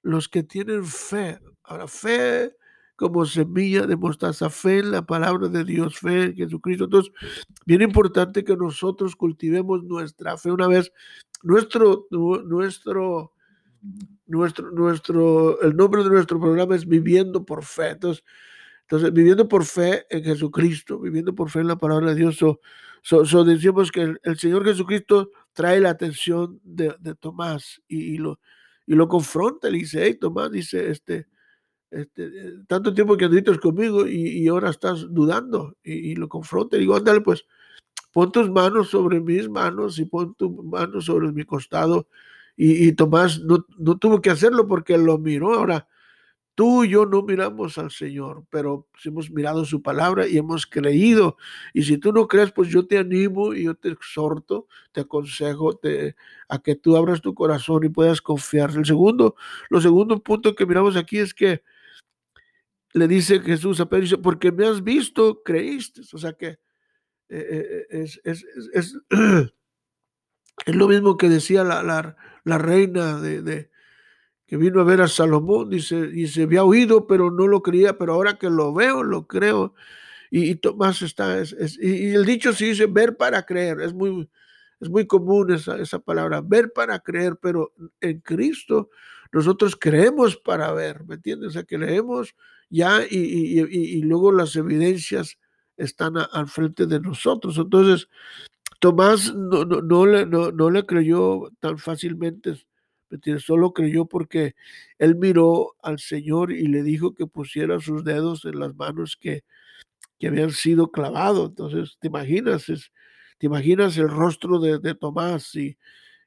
los 0.02 0.28
que 0.28 0.42
tienen 0.42 0.84
fe. 0.84 1.38
Ahora, 1.62 1.86
fe 1.88 2.54
como 2.96 3.24
semilla 3.26 3.86
de 3.86 3.96
mostaza, 3.96 4.50
fe 4.50 4.80
en 4.80 4.90
la 4.90 5.02
palabra 5.02 5.46
de 5.48 5.64
Dios, 5.64 5.98
fe 5.98 6.24
en 6.24 6.34
Jesucristo. 6.34 6.84
Entonces, 6.84 7.12
bien 7.64 7.82
importante 7.82 8.42
que 8.42 8.56
nosotros 8.56 9.14
cultivemos 9.14 9.84
nuestra 9.84 10.36
fe 10.36 10.50
una 10.50 10.66
vez, 10.66 10.92
nuestro, 11.42 12.06
nuestro, 12.10 13.32
nuestro, 14.26 14.70
nuestro, 14.72 15.60
el 15.62 15.76
nombre 15.76 16.02
de 16.02 16.10
nuestro 16.10 16.40
programa 16.40 16.74
es 16.74 16.86
Viviendo 16.88 17.44
por 17.44 17.64
Fe. 17.64 17.90
Entonces, 17.90 18.24
entonces 18.88 19.12
viviendo 19.12 19.46
por 19.46 19.66
fe 19.66 20.06
en 20.08 20.24
Jesucristo, 20.24 20.98
viviendo 20.98 21.34
por 21.34 21.50
fe 21.50 21.60
en 21.60 21.66
la 21.68 21.76
palabra 21.76 22.08
de 22.08 22.14
Dios, 22.14 22.38
so, 22.38 23.44
decimos 23.44 23.92
que 23.92 24.16
el, 24.22 24.38
Señor 24.38 24.64
Jesucristo 24.64 25.30
trae 25.58 25.80
la 25.80 25.90
atención 25.90 26.60
de, 26.62 26.94
Tomás 27.18 27.82
y, 27.88 28.16
lo, 28.18 28.38
y 28.86 28.94
lo 28.94 29.08
confronta, 29.08 29.68
le 29.68 29.78
dice, 29.78 30.04
hey 30.04 30.14
Tomás, 30.14 30.52
dice, 30.52 30.88
este, 30.88 31.26
este, 31.90 32.26
eh, 32.26 32.52
tanto 32.68 32.94
tiempo 32.94 33.16
que 33.16 33.24
anduviste 33.24 33.58
conmigo 33.58 34.06
y, 34.06 34.46
ahora 34.46 34.70
estás 34.70 35.12
dudando 35.12 35.76
y, 35.82 36.14
lo 36.14 36.28
confronta 36.28 36.76
y 36.76 36.80
digo, 36.80 36.94
ándale, 36.94 37.22
pues 37.22 37.44
pon 38.12 38.30
tus 38.30 38.48
manos 38.48 38.90
sobre 38.90 39.18
mis 39.18 39.48
manos 39.48 39.98
y 39.98 40.04
pon 40.04 40.32
tus 40.36 40.52
manos 40.64 41.06
sobre 41.06 41.32
mi 41.32 41.42
costado. 41.42 42.06
Y, 42.56 42.92
Tomás 42.92 43.40
no, 43.40 43.66
no, 43.78 43.98
tuvo 43.98 44.20
que 44.20 44.30
hacerlo 44.30 44.68
porque 44.68 44.96
lo 44.96 45.18
miró. 45.18 45.54
Ahora, 45.54 45.88
tú 46.58 46.82
y 46.82 46.88
yo 46.88 47.06
no 47.06 47.22
miramos 47.22 47.78
al 47.78 47.92
Señor, 47.92 48.44
pero 48.50 48.88
hemos 49.04 49.30
mirado 49.30 49.64
su 49.64 49.80
palabra 49.80 50.26
y 50.26 50.38
hemos 50.38 50.66
creído. 50.66 51.36
Y 51.72 51.84
si 51.84 51.98
tú 51.98 52.12
no 52.12 52.26
crees, 52.26 52.50
pues 52.50 52.68
yo 52.68 52.84
te 52.84 52.98
animo 52.98 53.54
y 53.54 53.62
yo 53.62 53.76
te 53.76 53.90
exhorto, 53.90 54.66
te 54.90 55.02
aconsejo 55.02 55.78
a 56.48 56.58
que 56.60 56.74
tú 56.74 56.96
abras 56.96 57.20
tu 57.20 57.32
corazón 57.32 57.84
y 57.84 57.90
puedas 57.90 58.20
confiar. 58.20 58.72
El 58.74 58.84
segundo, 58.84 59.36
lo 59.70 59.80
segundo 59.80 60.20
punto 60.20 60.56
que 60.56 60.66
miramos 60.66 60.96
aquí 60.96 61.18
es 61.18 61.32
que 61.32 61.62
le 62.92 63.06
dice 63.06 63.38
Jesús 63.38 63.78
a 63.78 63.88
Pedro, 63.88 64.20
porque 64.20 64.50
me 64.50 64.66
has 64.66 64.82
visto, 64.82 65.44
creíste. 65.44 66.00
O 66.12 66.18
sea 66.18 66.32
que 66.32 66.58
eh, 67.28 67.86
eh, 67.88 68.06
es, 68.24 68.98
lo 70.66 70.88
mismo 70.88 71.16
que 71.16 71.28
decía 71.28 71.62
la, 71.62 72.58
reina 72.58 73.20
de, 73.20 73.70
que 74.48 74.56
vino 74.56 74.80
a 74.80 74.84
ver 74.84 75.02
a 75.02 75.08
Salomón, 75.08 75.68
dice, 75.68 76.10
y 76.12 76.26
se 76.26 76.44
había 76.44 76.64
oído, 76.64 77.06
pero 77.06 77.30
no 77.30 77.46
lo 77.46 77.62
creía, 77.62 77.98
pero 77.98 78.14
ahora 78.14 78.38
que 78.38 78.48
lo 78.48 78.72
veo, 78.72 79.02
lo 79.02 79.26
creo. 79.26 79.74
Y, 80.30 80.56
Tomás 80.56 81.02
está, 81.02 81.38
es, 81.38 81.54
y, 81.80 82.14
el 82.14 82.24
dicho 82.24 82.52
sí 82.54 82.66
dice 82.66 82.86
ver 82.86 83.16
para 83.16 83.44
creer, 83.44 83.80
es 83.82 83.92
muy, 83.92 84.28
es 84.80 84.88
muy 84.88 85.06
común 85.06 85.52
esa, 85.52 85.76
esa 85.78 85.98
palabra, 85.98 86.40
ver 86.40 86.72
para 86.72 86.98
creer, 86.98 87.36
pero 87.40 87.74
en 88.00 88.20
Cristo 88.20 88.90
nosotros 89.32 89.76
creemos 89.76 90.36
para 90.36 90.72
ver, 90.72 91.04
¿me 91.04 91.16
entiendes? 91.16 91.48
O 91.48 91.52
sea, 91.52 91.64
creemos 91.64 92.34
ya 92.70 93.02
y, 93.08 94.00
luego 94.02 94.32
las 94.32 94.56
evidencias 94.56 95.38
están 95.76 96.14
al 96.16 96.48
frente 96.48 96.86
de 96.86 97.00
nosotros. 97.00 97.58
Entonces, 97.58 98.08
Tomás 98.80 99.34
no, 99.34 99.64
no, 99.64 100.06
le, 100.06 100.26
no, 100.26 100.70
le 100.70 100.86
creyó 100.86 101.50
tan 101.60 101.78
fácilmente, 101.78 102.64
solo 103.38 103.72
creyó 103.72 104.06
porque 104.06 104.54
él 104.98 105.16
miró 105.16 105.74
al 105.82 105.98
Señor 105.98 106.52
y 106.52 106.66
le 106.68 106.82
dijo 106.82 107.14
que 107.14 107.26
pusiera 107.26 107.80
sus 107.80 108.04
dedos 108.04 108.44
en 108.44 108.58
las 108.58 108.74
manos 108.74 109.16
que, 109.20 109.44
que 110.18 110.28
habían 110.28 110.50
sido 110.50 110.90
clavados. 110.90 111.50
Entonces, 111.50 111.96
¿te 112.00 112.08
imaginas? 112.08 112.66
¿Te 113.38 113.46
imaginas 113.46 113.96
el 113.98 114.08
rostro 114.08 114.58
de, 114.58 114.78
de 114.78 114.94
Tomás 114.94 115.54
y, 115.54 115.78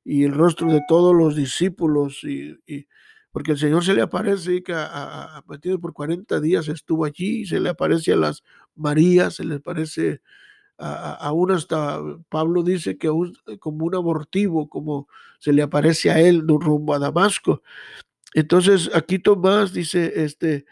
y, 0.04 0.24
el 0.24 0.34
rostro 0.34 0.72
de 0.72 0.82
todos 0.88 1.16
los 1.16 1.36
discípulos 1.36 2.24
y, 2.24 2.58
porque 3.32 3.52
el 3.54 3.58
Señor 3.58 3.84
se 3.84 3.94
le 3.94 4.02
aparece 4.02 4.64
que 4.64 4.74
a, 4.74 5.38
a, 5.38 5.44
por 5.80 5.94
40 5.94 6.40
días 6.42 6.68
estuvo 6.68 7.06
allí, 7.06 7.46
se 7.46 7.60
le 7.60 7.70
aparece 7.70 8.14
a 8.14 8.18
las 8.18 8.44
Marías, 8.76 9.36
se 9.36 9.46
le 9.46 9.56
aparece 9.56 10.22
aún 10.82 11.52
hasta 11.52 12.02
Pablo 12.30 12.64
dice 12.64 12.98
que 12.98 13.10
como 13.60 13.86
un 13.86 13.96
abortivo, 13.96 14.68
como 14.70 15.08
se 15.40 15.54
le 15.54 15.62
aparece 15.62 16.12
a 16.12 16.20
él 16.20 16.44
rumbo 16.48 16.94
a 16.94 17.00
Damasco. 17.00 17.62
Entonces 18.34 18.90
aquí 18.94 19.20
Tomás 19.20 19.74
dice, 19.74 20.24
este, 20.24 20.66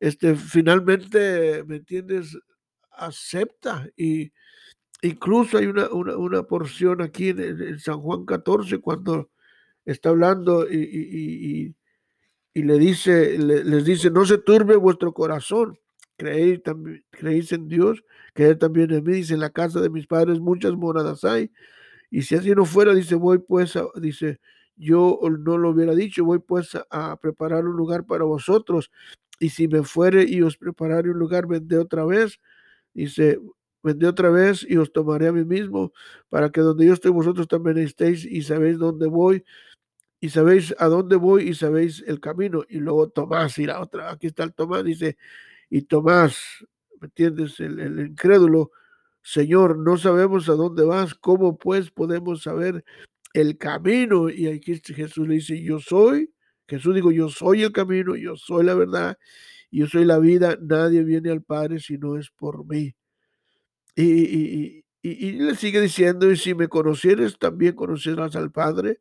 este, 0.00 0.34
finalmente, 0.34 1.64
¿me 1.64 1.76
entiendes? 1.76 2.38
Acepta 2.90 3.88
y 3.96 4.32
incluso 5.02 5.58
hay 5.58 5.66
una, 5.66 5.88
una, 5.90 6.42
porción 6.44 7.02
aquí 7.02 7.30
en, 7.30 7.78
San 7.78 8.00
Juan 8.00 8.24
14 8.24 8.78
cuando 8.78 9.30
está 9.84 10.10
hablando 10.10 10.66
y 10.70 11.74
y 12.54 12.62
le 12.62 12.78
dice, 12.78 13.38
les 13.38 13.84
dice, 13.84 14.10
no 14.10 14.26
se 14.26 14.38
turbe 14.38 14.76
vuestro 14.76 15.12
corazón, 15.12 15.78
creéis, 16.16 16.62
también, 16.62 17.04
en 17.20 17.68
Dios, 17.68 18.04
creéis 18.34 18.58
también 18.58 18.90
en 18.92 19.04
mí, 19.04 19.12
dice, 19.14 19.34
en 19.34 19.40
la 19.40 19.50
casa 19.50 19.80
de 19.80 19.90
mis 19.90 20.06
padres 20.06 20.40
muchas 20.40 20.72
moradas 20.72 21.24
hay, 21.24 21.50
y 22.10 22.22
si 22.22 22.34
así 22.34 22.50
no 22.50 22.64
fuera, 22.64 22.94
dice, 22.94 23.14
voy 23.14 23.38
pues, 23.38 23.78
dice, 23.96 24.40
yo 24.76 25.18
no 25.40 25.58
lo 25.58 25.70
hubiera 25.70 25.94
dicho, 25.94 26.24
voy 26.24 26.38
pues 26.38 26.76
a, 26.90 27.16
preparar 27.16 27.66
un 27.66 27.76
lugar 27.76 28.04
para 28.06 28.24
vosotros, 28.24 28.90
y 29.40 29.50
si 29.50 29.68
me 29.68 29.82
fuere 29.82 30.24
y 30.24 30.42
os 30.42 30.56
prepararé 30.56 31.10
un 31.10 31.18
lugar, 31.18 31.46
vendré 31.46 31.78
otra 31.78 32.04
vez, 32.04 32.40
dice, 32.94 33.38
vendré 33.82 34.08
otra 34.08 34.30
vez 34.30 34.64
y 34.68 34.76
os 34.76 34.92
tomaré 34.92 35.28
a 35.28 35.32
mí 35.32 35.44
mismo, 35.44 35.92
para 36.28 36.50
que 36.50 36.60
donde 36.60 36.86
yo 36.86 36.92
estoy 36.92 37.10
vosotros 37.10 37.48
también 37.48 37.78
estéis 37.78 38.24
y 38.24 38.42
sabéis 38.42 38.78
dónde 38.78 39.06
voy, 39.06 39.44
y 40.22 40.28
sabéis 40.28 40.72
a 40.78 40.86
dónde 40.86 41.16
voy 41.16 41.48
y 41.48 41.54
sabéis 41.54 42.04
el 42.06 42.20
camino. 42.20 42.62
Y 42.68 42.78
luego 42.78 43.08
Tomás 43.08 43.58
la 43.58 43.80
otra, 43.80 44.12
aquí 44.12 44.28
está 44.28 44.44
el 44.44 44.54
Tomás, 44.54 44.84
dice, 44.84 45.16
y 45.74 45.80
Tomás, 45.80 46.36
¿me 47.00 47.06
entiendes? 47.06 47.58
El, 47.58 47.98
incrédulo, 47.98 48.72
Señor, 49.22 49.78
no 49.78 49.96
sabemos 49.96 50.46
a 50.50 50.52
dónde 50.52 50.84
vas, 50.84 51.14
¿cómo 51.14 51.56
pues 51.56 51.90
podemos 51.90 52.42
saber 52.42 52.84
el 53.32 53.56
camino? 53.56 54.28
Y 54.28 54.48
aquí 54.48 54.78
Jesús 54.84 55.26
le 55.26 55.36
dice, 55.36 55.62
yo 55.62 55.78
soy, 55.78 56.30
Jesús 56.68 56.94
digo, 56.94 57.10
yo 57.10 57.30
soy 57.30 57.62
el 57.62 57.72
camino, 57.72 58.16
yo 58.16 58.36
soy 58.36 58.66
la 58.66 58.74
verdad, 58.74 59.16
yo 59.70 59.86
soy 59.86 60.04
la 60.04 60.18
vida, 60.18 60.58
nadie 60.60 61.04
viene 61.04 61.30
al 61.30 61.42
Padre 61.42 61.80
si 61.80 61.96
no 61.96 62.18
es 62.18 62.28
por 62.28 62.66
mí. 62.66 62.94
Y, 63.96 64.84
le 65.02 65.54
sigue 65.54 65.80
diciendo, 65.80 66.30
y 66.30 66.36
si 66.36 66.54
me 66.54 66.68
conocieres, 66.68 67.38
también 67.38 67.74
conocerás 67.74 68.36
al 68.36 68.52
Padre. 68.52 69.00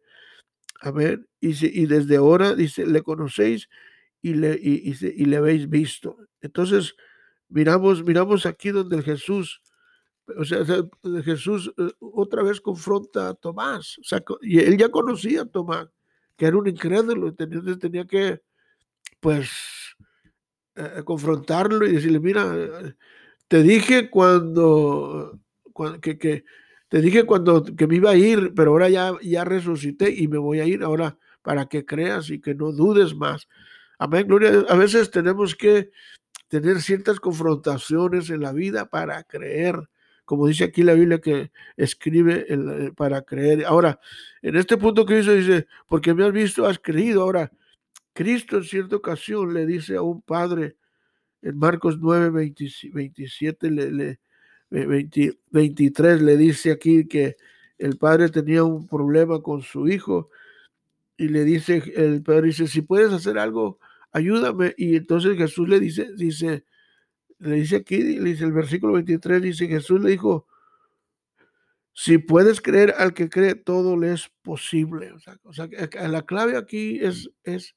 Amén. 0.79 1.27
Y, 1.41 1.49
y 1.81 1.85
desde 1.85 2.15
ahora, 2.15 2.55
dice, 2.55 2.85
le 2.85 3.01
conocéis 3.01 3.67
y 4.21 4.35
le, 4.35 4.57
y, 4.61 5.25
le 5.25 5.35
habéis 5.35 5.67
visto. 5.67 6.15
Entonces, 6.41 6.95
miramos, 7.49 8.03
miramos 8.03 8.45
aquí 8.45 8.69
donde 8.69 9.01
Jesús, 9.01 9.61
o 10.37 10.45
sea, 10.45 10.65
Jesús 11.23 11.73
eh, 11.77 11.91
otra 11.99 12.43
vez 12.43 12.61
confronta 12.61 13.29
a 13.29 13.33
Tomás. 13.33 13.97
O 13.99 14.03
sea, 14.03 14.23
y 14.41 14.59
él 14.59 14.77
ya 14.77 14.89
conocía 14.89 15.43
a 15.43 15.45
Tomás, 15.45 15.87
que 16.35 16.45
era 16.45 16.57
un 16.57 16.67
incrédulo, 16.67 17.27
entonces 17.27 17.79
tenía 17.79 18.05
que, 18.05 18.41
pues, 19.19 19.49
eh, 20.75 21.01
confrontarlo 21.03 21.85
y 21.85 21.93
decirle, 21.93 22.19
mira, 22.19 22.95
te 23.47 23.61
dije 23.63 24.09
cuando, 24.09 25.39
cuando 25.73 25.99
que, 25.99 26.17
que 26.17 26.45
te 26.91 26.99
dije 26.99 27.23
cuando 27.25 27.63
que 27.63 27.87
me 27.87 27.95
iba 27.95 28.11
a 28.11 28.17
ir, 28.17 28.53
pero 28.53 28.71
ahora 28.71 28.89
ya, 28.89 29.13
ya 29.21 29.45
resucité 29.45 30.13
y 30.13 30.27
me 30.27 30.37
voy 30.37 30.59
a 30.59 30.65
ir 30.65 30.83
ahora 30.83 31.17
para 31.41 31.65
que 31.67 31.85
creas 31.85 32.29
y 32.29 32.41
que 32.41 32.53
no 32.53 32.73
dudes 32.73 33.15
más. 33.15 33.47
Amén, 33.97 34.27
gloria. 34.27 34.65
A 34.67 34.75
veces 34.75 35.09
tenemos 35.09 35.55
que 35.55 35.91
tener 36.51 36.81
ciertas 36.81 37.21
confrontaciones 37.21 38.29
en 38.29 38.41
la 38.41 38.51
vida 38.51 38.89
para 38.89 39.23
creer, 39.23 39.87
como 40.25 40.47
dice 40.47 40.65
aquí 40.65 40.83
la 40.83 40.95
Biblia 40.95 41.21
que 41.21 41.49
escribe 41.77 42.45
el, 42.49 42.93
para 42.93 43.21
creer. 43.21 43.63
Ahora, 43.65 44.01
en 44.41 44.57
este 44.57 44.75
punto 44.75 45.05
que 45.05 45.21
dice, 45.21 45.67
porque 45.87 46.13
me 46.13 46.25
has 46.25 46.33
visto, 46.33 46.65
has 46.65 46.77
creído. 46.77 47.21
Ahora, 47.21 47.49
Cristo 48.11 48.57
en 48.57 48.65
cierta 48.65 48.97
ocasión 48.97 49.53
le 49.53 49.65
dice 49.65 49.95
a 49.95 50.01
un 50.01 50.21
padre, 50.21 50.75
en 51.41 51.57
Marcos 51.57 51.99
9, 52.01 52.53
27, 52.91 53.71
le, 53.71 53.89
le, 53.89 54.19
23 55.51 56.21
le 56.21 56.35
dice 56.35 56.71
aquí 56.71 57.07
que 57.07 57.37
el 57.77 57.95
padre 57.97 58.27
tenía 58.27 58.65
un 58.65 58.89
problema 58.89 59.41
con 59.41 59.61
su 59.61 59.87
hijo 59.87 60.29
y 61.15 61.29
le 61.29 61.45
dice, 61.45 61.81
el 61.95 62.21
padre 62.21 62.47
dice, 62.47 62.67
si 62.67 62.81
puedes 62.81 63.13
hacer 63.13 63.37
algo, 63.39 63.79
ayúdame. 64.11 64.73
Y 64.77 64.95
entonces 64.95 65.37
Jesús 65.37 65.67
le 65.67 65.79
dice, 65.79 66.09
dice, 66.15 66.65
le 67.39 67.55
dice 67.55 67.77
aquí, 67.77 67.97
le 67.97 68.31
dice 68.31 68.45
el 68.45 68.53
versículo 68.53 68.93
23, 68.93 69.41
dice, 69.41 69.67
Jesús 69.67 70.01
le 70.01 70.11
dijo, 70.11 70.47
si 71.93 72.17
puedes 72.17 72.61
creer 72.61 72.95
al 72.97 73.13
que 73.13 73.29
cree, 73.29 73.55
todo 73.55 73.97
le 73.97 74.13
es 74.13 74.29
posible. 74.41 75.11
O 75.45 75.53
sea, 75.53 75.67
la 76.07 76.21
clave 76.23 76.57
aquí 76.57 76.99
es, 77.01 77.29
es 77.43 77.75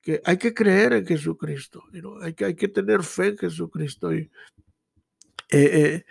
que 0.00 0.22
hay 0.24 0.38
que 0.38 0.54
creer 0.54 0.92
en 0.92 1.06
Jesucristo, 1.06 1.82
hay, 2.22 2.32
que, 2.34 2.44
hay 2.44 2.54
que 2.54 2.68
tener 2.68 3.02
fe 3.02 3.28
en 3.28 3.38
Jesucristo. 3.38 4.14
Y, 4.14 4.30
eh, 5.50 5.70
eh, 5.72 6.04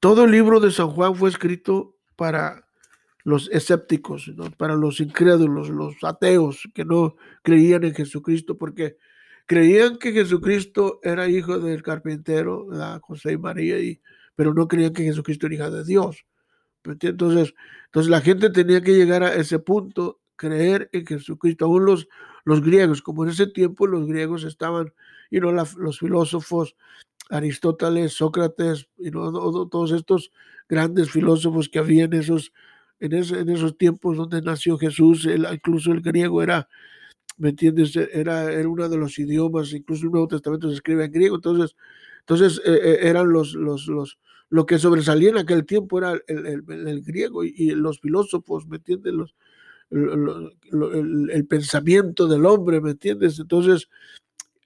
todo 0.00 0.24
el 0.24 0.30
libro 0.30 0.60
de 0.60 0.70
San 0.70 0.90
Juan 0.90 1.14
fue 1.14 1.30
escrito 1.30 1.96
para 2.16 2.66
los 3.24 3.48
escépticos, 3.50 4.30
para 4.58 4.74
los 4.74 5.00
incrédulos, 5.00 5.70
los 5.70 5.96
ateos 6.02 6.68
que 6.74 6.84
no 6.84 7.16
creían 7.42 7.84
en 7.84 7.94
Jesucristo, 7.94 8.58
porque 8.58 8.98
creían 9.46 9.98
que 9.98 10.12
Jesucristo 10.12 11.00
era 11.02 11.28
hijo 11.28 11.58
del 11.58 11.82
carpintero, 11.82 12.68
José 13.00 13.32
y 13.32 13.38
María, 13.38 13.76
pero 14.36 14.52
no 14.52 14.68
creían 14.68 14.92
que 14.92 15.04
Jesucristo 15.04 15.46
era 15.46 15.54
hijo 15.54 15.70
de 15.70 15.84
Dios. 15.84 16.26
Entonces, 16.84 17.54
entonces 17.86 18.10
la 18.10 18.20
gente 18.20 18.50
tenía 18.50 18.82
que 18.82 18.94
llegar 18.94 19.22
a 19.22 19.34
ese 19.34 19.58
punto, 19.58 20.20
creer 20.36 20.90
en 20.92 21.06
Jesucristo. 21.06 21.64
Aún 21.64 21.86
los, 21.86 22.08
los 22.44 22.60
griegos, 22.62 23.00
como 23.00 23.24
en 23.24 23.30
ese 23.30 23.46
tiempo 23.46 23.86
los 23.86 24.06
griegos 24.06 24.44
estaban, 24.44 24.92
y 25.30 25.40
no 25.40 25.50
los 25.50 25.98
filósofos, 25.98 26.76
Aristóteles, 27.30 28.12
Sócrates, 28.12 28.88
y 28.98 29.10
no 29.10 29.32
todos 29.68 29.92
estos 29.92 30.30
grandes 30.68 31.10
filósofos 31.10 31.70
que 31.70 31.78
había 31.78 32.04
en 32.04 32.12
esos, 32.12 32.52
en, 33.04 33.48
esos 33.48 33.76
tiempos 33.76 34.16
donde 34.16 34.42
nació 34.42 34.78
Jesús, 34.78 35.28
incluso 35.52 35.92
el 35.92 36.00
griego 36.00 36.42
era, 36.42 36.68
¿me 37.36 37.50
entiendes? 37.50 37.96
Era, 37.96 38.52
era 38.52 38.68
uno 38.68 38.88
de 38.88 38.96
los 38.96 39.18
idiomas, 39.18 39.72
incluso 39.72 40.06
el 40.06 40.12
Nuevo 40.12 40.28
Testamento 40.28 40.68
se 40.68 40.76
escribe 40.76 41.04
en 41.04 41.12
griego, 41.12 41.36
entonces, 41.36 41.76
entonces 42.20 42.60
eh, 42.64 42.80
eh, 42.82 42.98
eran 43.02 43.30
los, 43.30 43.54
los, 43.54 43.86
los, 43.86 44.18
lo 44.48 44.66
que 44.66 44.78
sobresalía 44.78 45.30
en 45.30 45.38
aquel 45.38 45.66
tiempo 45.66 45.98
era 45.98 46.14
el, 46.26 47.02
griego 47.02 47.44
y, 47.44 47.70
los 47.72 48.00
filósofos, 48.00 48.66
¿me 48.66 48.76
entiendes? 48.76 49.12
Los, 49.12 49.34
el, 49.90 51.46
pensamiento 51.48 52.26
del 52.26 52.46
hombre, 52.46 52.80
¿me 52.80 52.92
entiendes? 52.92 53.38
Entonces, 53.38 53.88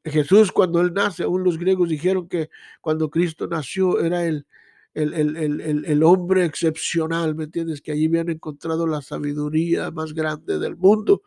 Jesús 0.04 0.52
cuando 0.52 0.80
él 0.80 0.92
nace, 0.94 1.24
aún 1.24 1.44
los 1.44 1.58
griegos 1.58 1.88
dijeron 1.88 2.28
que 2.28 2.50
cuando 2.80 3.10
Cristo 3.10 3.46
nació 3.46 4.00
era 4.00 4.24
el, 4.24 4.46
el, 4.94 6.02
hombre 6.02 6.44
excepcional, 6.44 7.34
¿me 7.34 7.44
entiendes? 7.44 7.80
Que 7.80 7.92
allí 7.92 8.06
habían 8.06 8.30
encontrado 8.30 8.86
la 8.86 9.02
sabiduría 9.02 9.90
más 9.90 10.12
grande 10.12 10.58
del 10.58 10.76
mundo, 10.76 11.22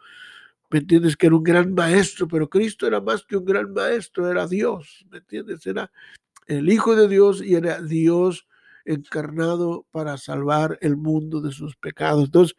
¿me 0.70 0.80
entiendes? 0.80 1.16
Que 1.16 1.28
era 1.28 1.36
un 1.36 1.44
gran 1.44 1.74
maestro, 1.74 2.28
pero 2.28 2.50
Cristo 2.50 2.88
era 2.88 3.00
más 3.02 3.24
que 3.24 3.38
un 3.38 3.46
gran 3.46 3.72
maestro, 3.74 4.30
era 4.30 4.48
Dios, 4.48 5.06
¿me 5.10 5.20
entiendes? 5.20 5.66
Era 5.66 5.92
el 6.48 6.70
Hijo 6.70 6.96
de 6.96 7.08
Dios 7.08 7.42
y 7.42 7.56
era 7.56 7.82
Dios 7.82 8.48
encarnado 8.86 9.86
para 9.92 10.18
salvar 10.18 10.78
el 10.82 10.98
mundo 10.98 11.40
de 11.42 11.52
sus 11.52 11.76
pecados. 11.76 12.26
Entonces, 12.26 12.58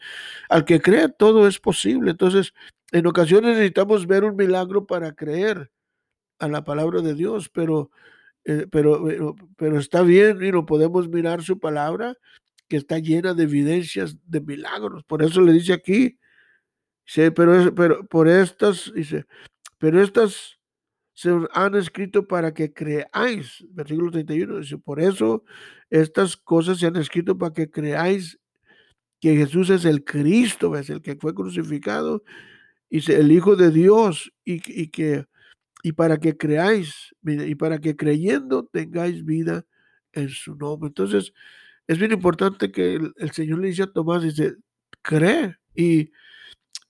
al 0.48 0.64
que 0.64 0.80
cree, 0.80 1.08
todo 1.08 1.46
es 1.46 1.58
posible. 1.58 2.12
Entonces, 2.12 2.54
en 2.92 3.06
ocasiones 3.06 3.56
necesitamos 3.56 4.06
ver 4.06 4.24
un 4.24 4.36
milagro 4.36 4.86
para 4.86 5.12
creer 5.12 5.70
a 6.38 6.48
la 6.48 6.64
palabra 6.64 7.00
de 7.00 7.14
Dios, 7.14 7.48
pero, 7.48 7.90
eh, 8.44 8.66
pero, 8.70 9.36
pero, 9.56 9.78
está 9.78 10.02
bien 10.02 10.42
y 10.44 10.50
no 10.50 10.66
podemos 10.66 11.08
mirar 11.08 11.42
su 11.42 11.58
palabra 11.58 12.16
que 12.68 12.76
está 12.76 12.98
llena 12.98 13.34
de 13.34 13.44
evidencias 13.44 14.16
de 14.26 14.40
milagros. 14.40 15.04
Por 15.04 15.22
eso 15.22 15.40
le 15.40 15.52
dice 15.52 15.72
aquí, 15.72 16.18
pero, 17.34 17.74
pero 17.74 18.06
por 18.06 18.28
estas, 18.28 18.92
dice, 18.94 19.26
pero 19.78 20.02
estas 20.02 20.58
se 21.14 21.30
han 21.52 21.74
escrito 21.76 22.26
para 22.26 22.54
que 22.54 22.72
creáis. 22.72 23.64
Versículo 23.70 24.10
31 24.10 24.60
dice, 24.60 24.78
por 24.78 25.00
eso 25.00 25.44
estas 25.90 26.36
cosas 26.36 26.78
se 26.78 26.86
han 26.86 26.96
escrito 26.96 27.36
para 27.36 27.52
que 27.52 27.70
creáis 27.70 28.38
que 29.20 29.36
Jesús 29.36 29.70
es 29.70 29.84
el 29.84 30.04
Cristo, 30.04 30.74
es 30.76 30.90
el 30.90 31.00
que 31.00 31.14
fue 31.14 31.32
crucificado, 31.32 32.24
y 32.90 33.08
el 33.12 33.30
Hijo 33.30 33.54
de 33.54 33.70
Dios, 33.70 34.32
y, 34.44 34.54
y, 34.66 34.88
que, 34.88 35.26
y 35.82 35.92
para 35.92 36.18
que 36.18 36.36
creáis, 36.36 37.14
y 37.24 37.54
para 37.56 37.80
que 37.80 37.96
creyendo 37.96 38.64
tengáis 38.72 39.24
vida 39.24 39.66
en 40.12 40.28
su 40.28 40.54
nombre. 40.56 40.88
Entonces, 40.88 41.32
es 41.86 41.98
bien 41.98 42.12
importante 42.12 42.70
que 42.70 42.94
el, 42.94 43.12
el 43.16 43.30
Señor 43.32 43.60
le 43.60 43.68
dice 43.68 43.84
a 43.84 43.92
Tomás, 43.92 44.22
dice, 44.22 44.56
cree, 45.02 45.56
y 45.74 46.10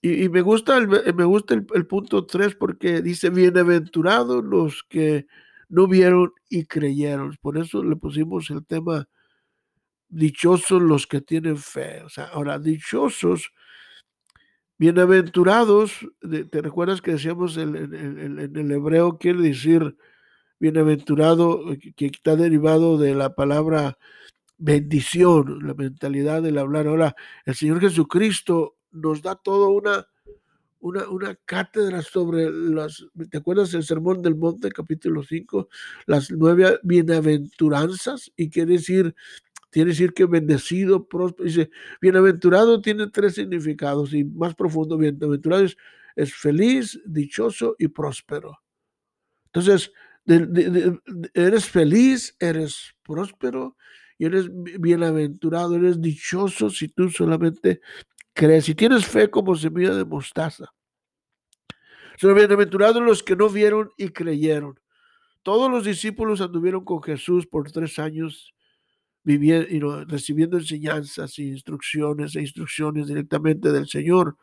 y, 0.05 0.27
me 0.27 0.41
gusta, 0.41 0.77
el, 0.77 0.89
me 0.89 1.23
gusta 1.23 1.53
el, 1.53 1.87
punto 1.87 2.25
3 2.25 2.55
porque 2.55 3.01
dice, 3.01 3.29
bienaventurados 3.29 4.43
los 4.43 4.83
que 4.83 5.27
no 5.69 5.87
vieron 5.87 6.33
y 6.49 6.65
creyeron. 6.65 7.37
Por 7.41 7.57
eso 7.57 7.81
le 7.81 7.95
pusimos 7.95 8.49
el 8.49 8.65
tema, 8.65 9.07
dichosos 10.09 10.81
los 10.81 11.07
que 11.07 11.21
tienen 11.21 11.55
fe. 11.55 12.01
O 12.03 12.09
sea, 12.09 12.25
ahora, 12.25 12.59
dichosos, 12.59 13.53
bienaventurados, 14.83 15.93
¿te 16.19 16.61
recuerdas 16.61 17.01
que 17.01 17.11
decíamos 17.11 17.55
en, 17.55 17.73
el 17.73 18.69
hebreo 18.69 19.17
quiere 19.17 19.41
decir 19.41 19.95
bienaventurado, 20.59 21.71
eh, 21.71 21.93
que 21.95 22.07
está 22.07 22.35
derivado 22.35 22.97
de 22.97 23.15
la 23.15 23.33
palabra 23.33 23.97
bendición, 24.57 25.65
la 25.65 25.73
mentalidad 25.73 26.41
del 26.41 26.57
hablar. 26.57 26.87
Ahora, 26.87 27.15
el 27.45 27.55
Señor 27.55 27.79
Jesucristo 27.79 28.75
nos 28.91 29.21
da 29.21 29.35
toda 29.35 29.69
una, 29.69 30.05
una, 30.81 31.35
cátedra 31.45 32.01
sobre 32.01 32.51
las, 32.51 33.05
¿te 33.31 33.37
acuerdas 33.37 33.73
el 33.75 33.83
Sermón 33.83 34.21
del 34.21 34.35
Monte, 34.35 34.69
capítulo 34.69 35.23
5? 35.23 35.69
Las 36.07 36.29
nueve 36.29 36.77
bienaventuranzas, 36.83 38.33
y 38.35 38.49
quiere 38.49 38.73
decir, 38.73 39.15
tiene 39.73 39.89
decir 39.89 40.13
que 40.13 40.25
bendecido, 40.25 41.07
próspero, 41.07 41.45
dice, 41.45 41.71
bienaventurado 41.99 42.79
tiene 42.79 43.07
tres 43.07 43.33
significados, 43.33 44.13
y 44.13 44.23
más 44.23 44.53
profundo, 44.53 44.99
bienaventurado 44.99 45.65
es, 46.15 46.33
feliz, 46.35 47.01
dichoso 47.05 47.75
y 47.79 47.87
próspero. 47.87 48.59
Entonces, 49.47 49.91
eres 51.33 51.65
feliz, 51.65 52.35
eres 52.39 52.93
próspero 53.01 53.75
y 54.19 54.25
eres 54.25 54.47
bienaventurado, 54.51 55.75
eres 55.75 55.99
dichoso 55.99 56.69
si 56.69 56.89
tú 56.89 57.09
solamente 57.09 57.81
crees, 58.33 58.65
si 58.65 58.75
tienes 58.75 59.07
fe 59.07 59.31
como 59.31 59.55
semilla 59.55 59.95
de 59.95 60.05
mostaza. 60.05 60.71
Son 62.17 62.35
bienaventurados 62.35 63.01
los 63.01 63.23
que 63.23 63.35
no 63.35 63.49
vieron 63.49 63.89
y 63.97 64.09
creyeron. 64.09 64.79
Todos 65.41 65.69
los 65.71 65.83
discípulos 65.83 66.41
anduvieron 66.41 66.85
con 66.85 67.01
Jesús 67.01 67.47
por 67.47 67.71
tres 67.71 67.97
años, 67.97 68.52
viviendo, 69.23 70.05
recibiendo 70.05 70.57
enseñanzas 70.57 71.37
e 71.39 71.43
instrucciones 71.43 72.35
e 72.35 72.41
instrucciones 72.41 73.07
directamente 73.07 73.71
del 73.71 73.87
Señor, 73.87 74.37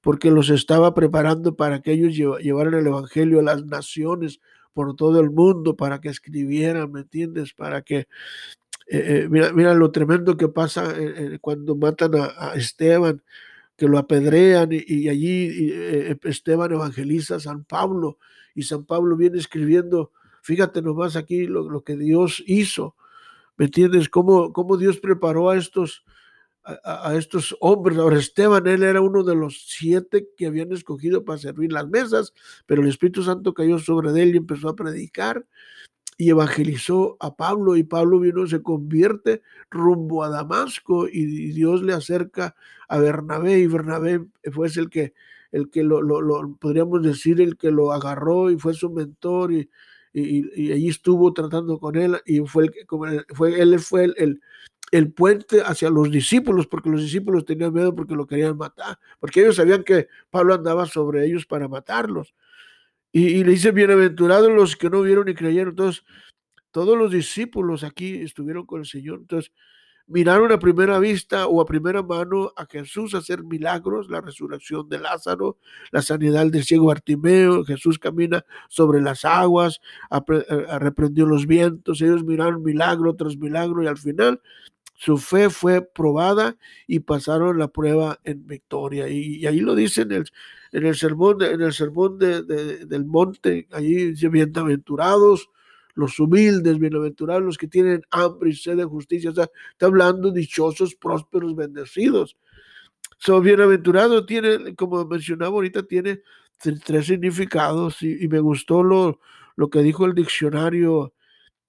porque 0.00 0.30
los 0.30 0.50
estaba 0.50 0.94
preparando 0.94 1.56
para 1.56 1.80
que 1.82 1.92
ellos 1.92 2.14
llevaran 2.14 2.74
el 2.74 2.86
Evangelio 2.86 3.40
a 3.40 3.42
las 3.42 3.64
naciones 3.64 4.40
por 4.72 4.94
todo 4.96 5.20
el 5.20 5.30
mundo, 5.30 5.76
para 5.76 6.00
que 6.00 6.08
escribieran, 6.08 6.92
¿me 6.92 7.00
entiendes? 7.00 7.52
Para 7.52 7.82
que 7.82 8.06
eh, 8.90 9.24
eh, 9.24 9.28
mira, 9.28 9.52
mira, 9.52 9.74
lo 9.74 9.90
tremendo 9.90 10.36
que 10.36 10.48
pasa 10.48 10.94
eh, 10.96 11.38
cuando 11.40 11.76
matan 11.76 12.12
a, 12.14 12.54
Esteban, 12.54 13.22
que 13.76 13.86
lo 13.86 13.98
apedrean 13.98 14.70
y, 14.72 15.08
allí 15.08 15.72
Esteban 16.24 16.72
evangeliza 16.72 17.36
a 17.36 17.40
San 17.40 17.64
Pablo 17.64 18.18
y 18.54 18.62
San 18.62 18.86
Pablo 18.86 19.16
viene 19.16 19.38
escribiendo, 19.38 20.10
fíjate 20.42 20.82
nomás 20.82 21.16
aquí 21.16 21.46
lo, 21.46 21.82
que 21.84 21.96
Dios 21.96 22.42
hizo, 22.46 22.96
¿me 23.58 23.66
entiendes? 23.66 24.08
Cómo, 24.08 24.52
cómo 24.52 24.76
Dios 24.76 24.98
preparó 24.98 25.50
a 25.50 25.58
estos, 25.58 26.04
a, 26.62 27.14
estos 27.16 27.56
hombres. 27.60 27.98
Ahora 27.98 28.18
Esteban, 28.18 28.66
él 28.66 28.82
era 28.82 29.00
uno 29.00 29.24
de 29.24 29.34
los 29.34 29.66
siete 29.66 30.28
que 30.36 30.46
habían 30.46 30.72
escogido 30.72 31.24
para 31.24 31.38
servir 31.38 31.72
las 31.72 31.88
mesas, 31.88 32.32
pero 32.66 32.82
el 32.82 32.88
Espíritu 32.88 33.22
Santo 33.22 33.52
cayó 33.52 33.78
sobre 33.78 34.10
él 34.22 34.34
y 34.34 34.38
empezó 34.38 34.68
a 34.68 34.76
predicar 34.76 35.44
y 36.16 36.30
evangelizó 36.30 37.16
a 37.20 37.36
Pablo 37.36 37.76
y 37.76 37.84
Pablo 37.84 38.18
vino, 38.18 38.46
se 38.46 38.62
convierte 38.62 39.42
rumbo 39.70 40.24
a 40.24 40.28
Damasco 40.28 41.08
y 41.08 41.52
Dios 41.52 41.82
le 41.82 41.92
acerca 41.92 42.56
a 42.88 42.98
Bernabé 42.98 43.58
y 43.60 43.66
Bernabé 43.66 44.26
fue 44.52 44.68
el 44.74 44.90
que, 44.90 45.14
el 45.52 45.70
que 45.70 45.84
lo, 45.84 46.00
podríamos 46.60 47.02
decir, 47.02 47.40
el 47.40 47.56
que 47.56 47.70
lo 47.70 47.92
agarró 47.92 48.50
y 48.50 48.58
fue 48.58 48.74
su 48.74 48.90
mentor 48.90 49.52
y, 49.52 49.70
y, 50.20 50.72
allí 50.72 50.88
estuvo 50.88 51.32
tratando 51.32 51.78
con 51.78 51.96
él 51.96 52.20
y 52.26 52.40
fue, 52.40 52.64
el, 52.64 53.26
fue 53.34 53.60
él 53.60 53.78
fue 53.80 54.04
el, 54.04 54.40
el, 54.90 55.12
puente 55.12 55.62
hacia 55.62 55.90
los 55.90 56.10
discípulos, 56.10 56.66
porque 56.66 56.90
los 56.90 57.02
discípulos 57.02 57.44
tenían 57.44 57.72
miedo 57.72 57.94
porque 57.94 58.14
lo 58.14 58.26
querían 58.26 58.56
matar, 58.56 58.98
porque 59.20 59.40
ellos 59.40 59.56
sabían 59.56 59.84
que 59.84 60.08
Pablo 60.30 60.54
andaba 60.54 60.86
sobre 60.86 61.26
ellos 61.26 61.46
para 61.46 61.68
matarlos. 61.68 62.34
Y, 63.10 63.42
le 63.42 63.52
dice, 63.52 63.72
bienaventurados 63.72 64.52
los 64.52 64.76
que 64.76 64.90
no 64.90 65.00
vieron 65.02 65.28
y 65.28 65.34
creyeron. 65.34 65.70
Entonces, 65.70 66.04
todos 66.70 66.96
los 66.96 67.10
discípulos 67.10 67.82
aquí 67.82 68.16
estuvieron 68.16 68.66
con 68.66 68.80
el 68.80 68.86
Señor. 68.86 69.20
Entonces, 69.20 69.52
miraron 70.08 70.50
a 70.52 70.58
primera 70.58 70.98
vista 70.98 71.46
o 71.46 71.60
a 71.60 71.66
primera 71.66 72.02
mano 72.02 72.50
a 72.56 72.66
Jesús 72.66 73.14
hacer 73.14 73.44
milagros, 73.44 74.08
la 74.08 74.20
resurrección 74.20 74.88
de 74.88 74.98
Lázaro, 74.98 75.58
la 75.92 76.02
sanidad 76.02 76.46
del 76.46 76.64
ciego 76.64 76.86
Bartimeo, 76.86 77.64
Jesús 77.64 77.98
camina 77.98 78.44
sobre 78.68 79.00
las 79.02 79.24
aguas, 79.24 79.80
eh, 80.10 80.78
reprendió 80.78 81.26
los 81.26 81.46
vientos, 81.46 82.00
ellos 82.00 82.24
miraron 82.24 82.62
milagro 82.62 83.14
tras 83.14 83.36
milagro 83.36 83.82
y 83.82 83.86
al 83.86 83.98
final 83.98 84.40
su 84.94 85.18
fe 85.18 85.50
fue 85.50 85.82
probada 85.82 86.56
y 86.86 87.00
pasaron 87.00 87.58
la 87.58 87.68
prueba 87.68 88.18
en 88.24 88.46
victoria. 88.46 89.08
Y, 89.08 89.46
ahí 89.46 89.60
lo 89.60 89.76
dice 89.76 90.02
en 90.02 90.12
el, 90.12 90.24
en 90.72 90.86
el 90.86 90.96
sermón, 90.96 91.40
en 91.42 91.60
el 91.60 91.72
sermón 91.72 92.18
del 92.18 93.04
monte, 93.06 93.68
allí 93.70 94.06
dice, 94.12 94.28
bienaventurados 94.28 95.50
los 95.98 96.20
humildes, 96.20 96.78
bienaventurados 96.78 97.42
los 97.42 97.58
que 97.58 97.66
tienen 97.66 98.02
hambre 98.12 98.50
y 98.50 98.54
sed 98.54 98.76
de 98.76 98.84
justicia. 98.84 99.30
Está 99.30 99.50
hablando 99.80 100.30
dichosos, 100.30 100.94
prósperos, 100.94 101.56
bendecidos. 101.56 102.36
So, 103.18 103.40
bienaventurado 103.40 104.24
tiene, 104.24 104.76
como 104.76 105.04
mencionaba 105.04 105.56
ahorita, 105.56 105.82
tiene 105.82 106.22
tres 106.84 107.06
significados 107.06 108.00
y, 108.00 108.28
me 108.28 108.38
gustó 108.38 108.84
lo, 108.84 109.18
lo 109.56 109.70
que 109.70 109.80
dijo 109.82 110.06
el 110.06 110.14
diccionario 110.14 111.14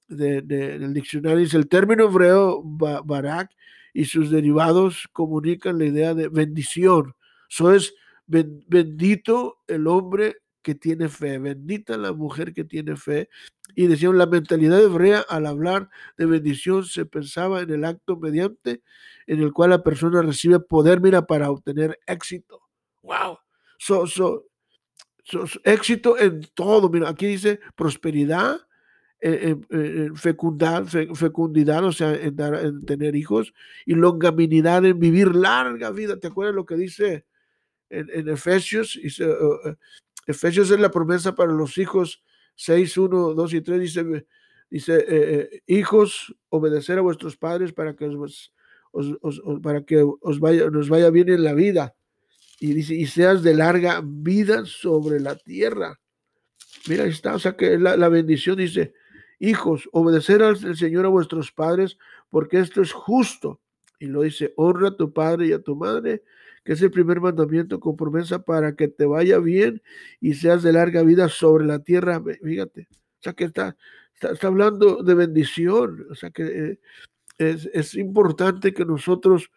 de, 0.08 0.44
diccionario. 0.94 1.40
Dice, 1.40 1.58
el 1.58 1.68
término 1.68 2.04
hebreo 2.04 2.62
barak 2.64 3.50
y 3.96 4.06
sus 4.06 4.30
derivados 4.30 5.10
comunican 5.12 5.80
la 5.80 5.86
idea 5.86 6.14
de 6.14 6.30
bendición. 6.30 7.16
Eso 7.50 7.74
es 7.74 7.96
bendito 8.28 9.58
el 9.68 9.88
hombre 9.88 10.36
tiene 10.76 11.10
fe, 11.10 11.38
bendita 11.38 11.98
la 11.98 12.14
mujer 12.14 12.54
que 12.54 12.64
tiene 12.64 12.96
fe. 12.96 13.30
Y 13.76 13.88
decían, 13.88 14.18
la 14.18 14.26
mentalidad 14.26 14.82
hebrea 14.82 15.24
al 15.30 15.46
hablar 15.46 15.90
de 16.18 16.26
bendición 16.26 16.86
se 16.86 17.06
pensaba 17.06 17.62
en 17.62 17.70
el 17.70 17.86
acto 17.86 18.18
mediante 18.18 18.82
en 19.28 19.42
el 19.42 19.54
cual 19.54 19.70
la 19.70 19.84
persona 19.84 20.24
recibe 20.24 20.60
poder, 20.60 21.02
mira, 21.02 21.28
para 21.28 21.52
obtener 21.52 22.00
éxito. 22.08 22.62
¡Wow! 23.04 23.38
So, 23.78 24.08
so, 24.08 24.50
éxito 25.64 26.18
en 26.18 26.42
todo. 26.54 26.90
Mira, 26.90 27.10
aquí 27.10 27.28
dice 27.28 27.60
prosperidad, 27.76 28.60
eh, 29.22 29.56
eh, 29.70 30.08
eh 30.08 30.10
fecundidad, 30.16 31.86
o 31.86 31.92
sea, 31.92 32.14
en 32.14 32.86
tener 32.86 33.16
hijos, 33.16 33.54
y 33.86 33.94
longaminidad 33.94 34.86
en 34.86 35.00
vivir 35.00 35.36
larga 35.36 35.92
vida. 35.92 36.20
¿Te 36.20 36.28
acuerdas 36.28 36.56
lo 36.56 36.66
que 36.66 36.76
dice 36.76 37.26
en, 37.90 38.30
Efesios? 38.30 39.00
Dice, 39.02 39.28
Efesios 40.30 40.70
es 40.70 40.80
la 40.80 40.92
promesa 40.92 41.34
para 41.34 41.52
los 41.52 41.80
hijos 41.80 42.22
6, 42.54 42.98
1, 42.98 43.34
2 43.34 43.54
y 43.54 43.62
3. 43.62 43.80
Dice, 43.80 44.26
dice 44.70 45.64
hijos, 45.66 46.36
obedecer 46.50 47.00
a 47.00 47.02
vuestros 47.02 47.36
padres 47.36 47.74
para 47.74 47.96
que 47.96 48.06
os, 48.06 48.54
para 49.64 49.84
que 49.84 50.06
os 50.22 50.40
vaya, 50.40 50.70
nos 50.70 50.88
vaya 50.88 51.10
bien 51.10 51.30
en 51.30 51.44
la 51.44 51.54
vida. 51.54 51.96
Y 52.60 52.74
dice, 52.74 52.94
y 52.94 53.08
seas 53.08 53.42
de 53.42 53.56
larga 53.56 54.04
vida 54.06 54.66
sobre 54.66 55.20
la 55.20 55.36
tierra. 55.36 56.00
Mira, 56.88 57.06
ahí 57.06 57.10
está, 57.10 57.34
o 57.34 57.40
sea 57.40 57.58
que 57.58 57.80
la, 57.80 57.98
la 57.98 58.10
bendición 58.10 58.58
dice, 58.58 58.94
hijos, 59.40 59.90
obedecer 59.94 60.44
al 60.44 60.78
Señor 60.78 61.06
a 61.06 61.10
vuestros 61.10 61.52
padres, 61.52 61.98
porque 62.30 62.60
esto 62.60 62.84
es 62.84 62.92
justo. 62.92 63.60
Y 64.00 64.06
lo 64.06 64.22
dice, 64.22 64.54
honra 64.58 64.90
a 64.90 64.96
tu 64.96 65.12
padre 65.12 65.48
y 65.48 65.54
a 65.54 65.60
tu 65.60 65.76
madre, 65.76 66.24
que 66.70 66.74
es 66.74 66.84
el 66.84 66.92
primer 66.92 67.20
mandamiento 67.20 67.80
con 67.80 67.96
promesa 67.96 68.44
para 68.44 68.76
que 68.76 68.88
te 68.88 69.08
vaya 69.08 69.40
bien 69.40 69.82
y 70.22 70.36
seas 70.36 70.62
de 70.62 70.72
larga 70.72 71.02
vida 71.02 71.28
sobre 71.28 71.66
la 71.66 71.80
tierra. 71.80 72.22
Fíjate, 72.44 72.88
o 72.92 73.24
sea 73.24 73.34
que 73.34 73.46
está, 73.46 73.76
está, 74.22 74.46
hablando 74.46 75.02
de 75.02 75.16
bendición, 75.16 76.06
o 76.12 76.14
sea 76.14 76.30
que 76.30 76.44
eh, 76.44 76.80
es, 77.40 77.68
es 77.74 77.96
importante 77.96 78.72
que 78.72 78.86
nosotros 78.86 79.50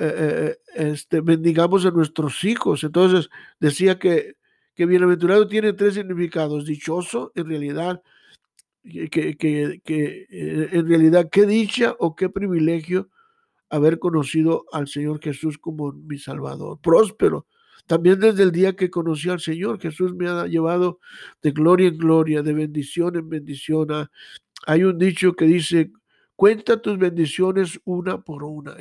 eh, 0.00 0.56
eh, 0.74 0.90
este, 0.90 1.20
bendigamos 1.20 1.86
a 1.86 1.92
nuestros 1.92 2.42
hijos. 2.42 2.82
Entonces 2.82 3.30
decía 3.60 4.00
que, 4.00 4.34
que 4.74 4.86
bienaventurado 4.86 5.46
tiene 5.46 5.74
tres 5.74 5.94
significados. 5.94 6.66
Dichoso, 6.66 7.30
en 7.36 7.46
realidad, 7.46 8.02
que, 8.82 9.36
que, 9.36 10.26
en 10.72 10.88
realidad 10.88 11.28
qué 11.30 11.46
dicha 11.46 11.94
o 12.00 12.16
qué 12.16 12.28
privilegio 12.28 13.10
haber 13.72 13.98
conocido 13.98 14.66
al 14.72 14.86
Señor 14.86 15.20
Jesús 15.20 15.58
como 15.58 15.92
mi 15.92 16.18
Salvador. 16.18 16.78
Próspero. 16.80 17.46
También 17.86 18.20
desde 18.20 18.44
el 18.44 18.52
día 18.52 18.76
que 18.76 18.90
conocí 18.90 19.28
al 19.28 19.40
Señor, 19.40 19.80
Jesús 19.80 20.14
me 20.14 20.28
ha 20.28 20.46
llevado 20.46 21.00
de 21.42 21.50
gloria 21.50 21.88
en 21.88 21.98
gloria, 21.98 22.42
de 22.42 22.52
bendición 22.52 23.16
en 23.16 23.28
bendición. 23.28 23.90
Ah, 23.90 24.10
hay 24.66 24.84
un 24.84 24.98
dicho 24.98 25.32
que 25.32 25.46
dice, 25.46 25.90
Cuenta 26.42 26.80
tus 26.82 26.98
bendiciones 26.98 27.78
una 27.84 28.20
por 28.20 28.42
una. 28.42 28.76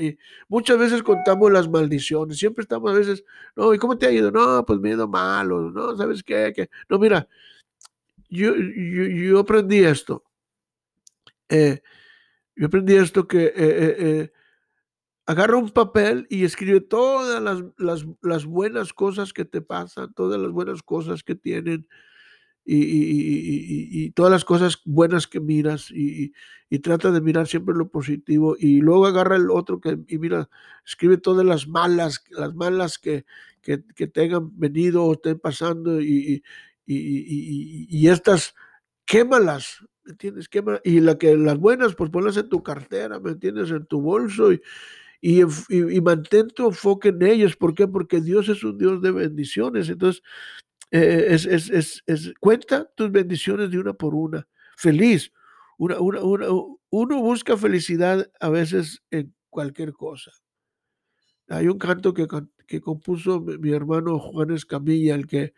Muchas 0.47 0.79
veces 0.79 1.03
contamos 1.03 1.51
las 1.51 1.69
maldiciones. 1.69 2.39
Siempre 2.39 2.63
estamos 2.63 2.89
a 2.91 2.95
veces, 2.95 3.23
no, 3.55 3.71
¿y 3.71 3.77
cómo 3.77 3.97
te 3.99 4.07
ha 4.07 4.11
ido? 4.11 4.31
No, 4.31 4.65
pues 4.65 4.79
me 4.79 4.89
ha 4.89 4.93
ido 4.93 5.07
malo. 5.07 5.69
No, 5.69 5.95
¿sabes 5.95 6.23
qué? 6.23 6.69
No, 6.89 6.97
mira, 6.97 7.27
yo, 8.29 8.55
yo, 8.55 9.39
aprendí 9.39 9.83
esto. 9.83 10.23
Eh, 11.49 11.81
yo 12.55 12.65
aprendí 12.65 12.95
esto 12.95 13.27
que 13.27 13.43
eh, 13.43 13.53
eh, 13.55 14.31
agarra 15.31 15.57
un 15.57 15.69
papel 15.69 16.27
y 16.29 16.43
escribe 16.43 16.81
todas 16.81 17.41
las, 17.41 18.05
las, 18.21 18.45
buenas 18.45 18.91
cosas 18.93 19.31
que 19.31 19.45
te 19.45 19.61
pasan, 19.61 20.13
todas 20.13 20.39
las 20.39 20.51
buenas 20.51 20.83
cosas 20.83 21.23
que 21.23 21.35
tienen 21.35 21.87
y, 22.65 24.11
todas 24.11 24.31
las 24.31 24.43
cosas 24.45 24.81
buenas 24.83 25.27
que 25.27 25.39
miras 25.39 25.89
y, 25.89 26.33
trata 26.83 27.11
de 27.11 27.21
mirar 27.21 27.47
siempre 27.47 27.75
lo 27.75 27.89
positivo 27.89 28.55
y 28.59 28.81
luego 28.81 29.05
agarra 29.05 29.37
el 29.37 29.49
otro 29.51 29.79
que 29.79 29.99
y 30.07 30.17
mira, 30.17 30.49
escribe 30.85 31.17
todas 31.17 31.45
las 31.45 31.67
malas, 31.67 32.23
las 32.29 32.53
malas 32.53 32.97
que, 32.97 33.25
que, 33.61 33.77
tengan 34.07 34.51
venido 34.59 35.05
o 35.05 35.13
estén 35.13 35.39
pasando 35.39 36.01
y, 36.01 36.43
y, 36.85 38.07
estas 38.09 38.53
quémalas, 39.05 39.85
¿me 40.03 40.11
entiendes? 40.11 40.49
Y 40.83 40.99
la 40.99 41.17
que, 41.17 41.37
las 41.37 41.57
buenas, 41.57 41.95
pues 41.95 42.09
ponlas 42.09 42.35
en 42.35 42.49
tu 42.49 42.61
cartera, 42.63 43.19
¿me 43.19 43.31
entiendes? 43.31 43.71
En 43.71 43.85
tu 43.85 44.01
bolso 44.01 44.51
y, 44.51 44.61
y, 45.21 45.41
y, 45.69 46.01
mantén 46.01 46.47
tu 46.47 46.67
enfoque 46.67 47.09
en 47.09 47.21
ellas. 47.21 47.55
¿Por 47.55 47.75
qué? 47.75 47.87
Porque 47.87 48.19
Dios 48.19 48.49
es 48.49 48.63
un 48.63 48.77
Dios 48.77 49.01
de 49.01 49.11
bendiciones. 49.11 49.87
Entonces, 49.87 50.23
eh, 50.89 51.27
es, 51.29 51.45
es, 51.45 51.69
es, 51.69 52.03
es, 52.07 52.33
cuenta 52.39 52.89
tus 52.95 53.11
bendiciones 53.11 53.69
de 53.69 53.77
una 53.77 53.93
por 53.93 54.15
una. 54.15 54.47
Feliz. 54.75 55.31
Una, 55.77 55.99
una, 55.99 56.21
una, 56.21 56.47
uno 56.89 57.21
busca 57.21 57.55
felicidad 57.55 58.29
a 58.39 58.49
veces 58.49 59.03
en 59.11 59.33
cualquier 59.49 59.93
cosa. 59.93 60.31
Hay 61.47 61.67
un 61.67 61.77
canto 61.77 62.13
que, 62.13 62.27
que 62.65 62.81
compuso 62.81 63.41
mi 63.41 63.71
hermano 63.71 64.19
Juan 64.19 64.51
Escamilla, 64.51 65.15
el 65.15 65.27
que 65.27 65.53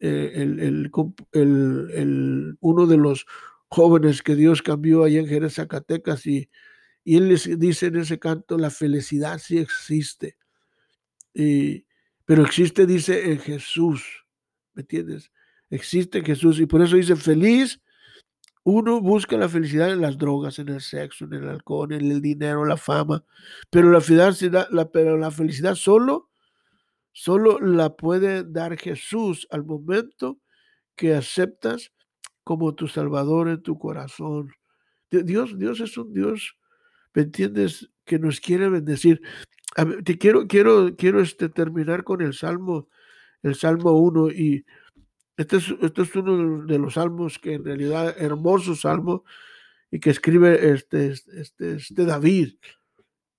eh, 0.00 0.32
el, 0.34 0.60
el, 0.60 1.90
el, 1.92 2.56
uno 2.60 2.86
de 2.86 2.96
los 2.96 3.26
jóvenes 3.68 4.22
que 4.22 4.34
Dios 4.34 4.62
cambió 4.62 5.04
allá 5.04 5.20
en 5.20 5.26
Jerez, 5.26 5.54
Zacatecas, 5.54 6.26
y, 6.26 6.48
y 7.04 7.18
él 7.18 7.28
les 7.28 7.58
dice 7.58 7.86
en 7.86 7.96
ese 7.96 8.18
canto, 8.18 8.56
la 8.56 8.70
felicidad 8.70 9.38
sí 9.38 9.58
existe, 9.58 10.38
pero 11.32 12.42
existe, 12.42 12.86
dice, 12.86 13.30
en 13.32 13.38
Jesús. 13.38 14.24
¿Me 14.72 14.80
entiendes? 14.80 15.30
Existe 15.70 16.22
Jesús 16.24 16.58
y 16.58 16.66
por 16.66 16.82
eso 16.82 16.96
dice 16.96 17.14
feliz. 17.16 17.80
Uno 18.62 19.02
busca 19.02 19.36
la 19.36 19.48
felicidad 19.48 19.92
en 19.92 20.00
las 20.00 20.16
drogas, 20.16 20.58
en 20.58 20.70
el 20.70 20.80
sexo, 20.80 21.26
en 21.26 21.34
el 21.34 21.48
alcohol, 21.48 21.92
en 21.92 22.10
el 22.10 22.22
dinero, 22.22 22.64
la 22.64 22.78
fama, 22.78 23.22
pero 23.68 23.90
la 23.90 24.00
felicidad, 24.00 24.68
pero 24.90 25.18
la 25.18 25.30
felicidad 25.30 25.74
solo, 25.74 26.30
solo 27.12 27.60
la 27.60 27.94
puede 27.94 28.42
dar 28.42 28.78
Jesús 28.78 29.46
al 29.50 29.64
momento 29.64 30.40
que 30.96 31.14
aceptas 31.14 31.92
como 32.42 32.74
tu 32.74 32.88
Salvador 32.88 33.48
en 33.48 33.62
tu 33.62 33.78
corazón. 33.78 34.50
Dios, 35.10 35.58
Dios 35.58 35.80
es 35.80 35.98
un 35.98 36.14
Dios, 36.14 36.56
¿me 37.14 37.22
entiendes? 37.22 37.90
Que 38.04 38.18
nos 38.18 38.40
quiere 38.40 38.68
bendecir. 38.68 39.22
te 40.04 40.18
quiero, 40.18 40.46
quiero, 40.46 40.94
quiero 40.96 41.20
este, 41.20 41.48
terminar 41.48 42.04
con 42.04 42.20
el 42.20 42.34
Salmo 42.34 42.88
el 43.44 43.54
Salmo 43.54 43.92
1 43.92 44.30
y 44.30 44.64
este 45.36 45.58
es, 45.58 45.74
este 45.82 46.02
es 46.02 46.16
uno 46.16 46.64
de 46.64 46.78
los 46.78 46.94
salmos 46.94 47.38
que 47.38 47.54
en 47.54 47.64
realidad 47.64 48.14
hermoso 48.18 48.74
salmo 48.74 49.24
y 49.90 50.00
que 50.00 50.10
escribe 50.10 50.72
este, 50.72 51.08
este, 51.08 51.76
este 51.76 52.04
David. 52.04 52.54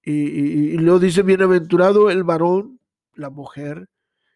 Y, 0.03 0.11
y, 0.11 0.77
luego 0.77 0.99
dice, 0.99 1.23
bienaventurado 1.23 2.11
el 2.11 2.23
varón, 2.23 2.79
la 3.15 3.31
mujer, 3.31 3.89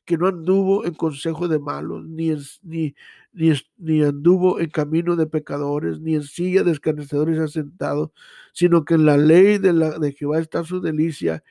que 0.04 0.18
no 0.18 0.28
anduvo 0.28 0.84
en 0.84 0.96
consejo 0.96 1.48
de 1.48 1.60
malos, 1.60 2.04
ni, 2.08 2.36
ni, 2.64 2.96
ni, 3.78 4.04
anduvo 4.04 4.60
en 4.60 4.70
camino 4.70 5.16
de 5.16 5.28
pecadores, 5.28 6.00
ni 6.00 6.16
en 6.16 6.24
silla 6.24 6.64
de 6.64 6.72
escarnecedores 6.72 7.40
asentado, 7.40 8.12
sino 8.54 8.84
que 8.84 8.96
en 8.96 9.06
la 9.06 9.18
ley 9.18 9.58
de, 9.58 9.74
la, 9.74 9.98
de 9.98 10.12
Jehová 10.12 10.40
está 10.40 10.64
su 10.64 10.82
delicia, 10.82 11.44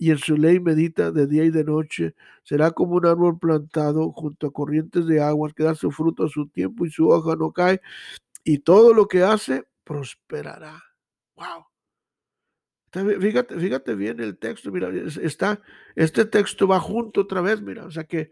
y 0.00 0.12
en 0.12 0.18
su 0.18 0.36
ley 0.36 0.60
medita 0.60 1.10
de 1.10 1.26
día 1.26 1.44
y 1.44 1.50
de 1.50 1.64
noche. 1.64 2.14
Será 2.44 2.70
como 2.70 2.94
un 2.94 3.06
árbol 3.06 3.38
plantado 3.38 4.12
junto 4.12 4.46
a 4.46 4.52
corrientes 4.52 5.06
de 5.06 5.20
aguas 5.20 5.52
que 5.54 5.64
da 5.64 5.74
su 5.74 5.90
fruto 5.90 6.24
a 6.24 6.28
su 6.28 6.46
tiempo 6.48 6.86
y 6.86 6.90
su 6.90 7.08
hoja 7.08 7.34
no 7.34 7.52
cae. 7.52 7.80
Y 8.44 8.58
todo 8.58 8.94
lo 8.94 9.08
que 9.08 9.24
hace 9.24 9.66
prosperará. 9.82 10.80
Wow. 11.34 11.66
Fíjate, 13.20 13.58
fíjate 13.58 13.94
bien 13.96 14.20
el 14.20 14.38
texto, 14.38 14.70
mira, 14.70 14.88
está, 15.20 15.60
este 15.94 16.24
texto 16.24 16.66
va 16.66 16.80
junto 16.80 17.22
otra 17.22 17.42
vez, 17.42 17.60
mira, 17.60 17.84
o 17.84 17.90
sea 17.90 18.04
que 18.04 18.30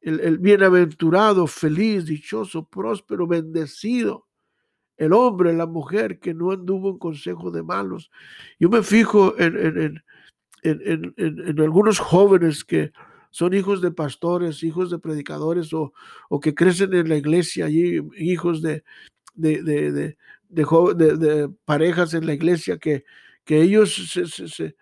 el, 0.00 0.38
bienaventurado, 0.38 1.46
feliz, 1.46 2.06
dichoso, 2.06 2.64
próspero, 2.64 3.26
bendecido, 3.26 4.26
el 4.96 5.12
hombre, 5.12 5.52
la 5.52 5.66
mujer 5.66 6.18
que 6.18 6.34
no 6.34 6.52
anduvo 6.52 6.90
en 6.90 6.98
consejo 6.98 7.50
de 7.50 7.62
malos. 7.62 8.10
Yo 8.58 8.68
me 8.68 8.82
fijo 8.82 9.38
en, 9.38 9.56
en, 9.56 10.02
en, 10.62 11.60
algunos 11.60 11.98
jóvenes 11.98 12.64
que 12.64 12.92
son 13.30 13.54
hijos 13.54 13.80
de 13.80 13.92
pastores, 13.92 14.62
hijos 14.62 14.90
de 14.90 14.98
predicadores 14.98 15.72
o, 15.72 15.92
que 16.42 16.54
crecen 16.54 16.92
en 16.94 17.08
la 17.08 17.16
iglesia, 17.16 17.68
hijos 17.68 18.62
de, 18.62 18.82
de, 19.34 19.62
de, 19.62 20.16
de, 20.50 21.50
parejas 21.64 22.14
en 22.14 22.26
la 22.26 22.34
iglesia, 22.34 22.78
que, 22.78 23.04
que 23.44 23.62
ellos 23.62 23.94
se, 23.94 24.74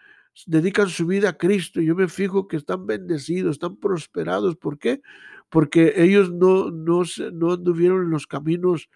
dedican 0.46 0.88
su 0.88 1.06
vida 1.06 1.30
a 1.30 1.38
Cristo. 1.38 1.80
Yo 1.80 1.94
me 1.94 2.08
fijo 2.08 2.48
que 2.48 2.56
están 2.56 2.86
bendecidos, 2.86 3.52
están 3.52 3.76
prosperados. 3.76 4.56
¿Por 4.56 4.78
qué? 4.78 5.00
Porque 5.48 5.94
ellos 5.96 6.32
no, 6.32 6.70
no, 6.70 7.02
no 7.32 7.52
anduvieron 7.52 8.04
en 8.04 8.10
los 8.10 8.26
caminos 8.26 8.88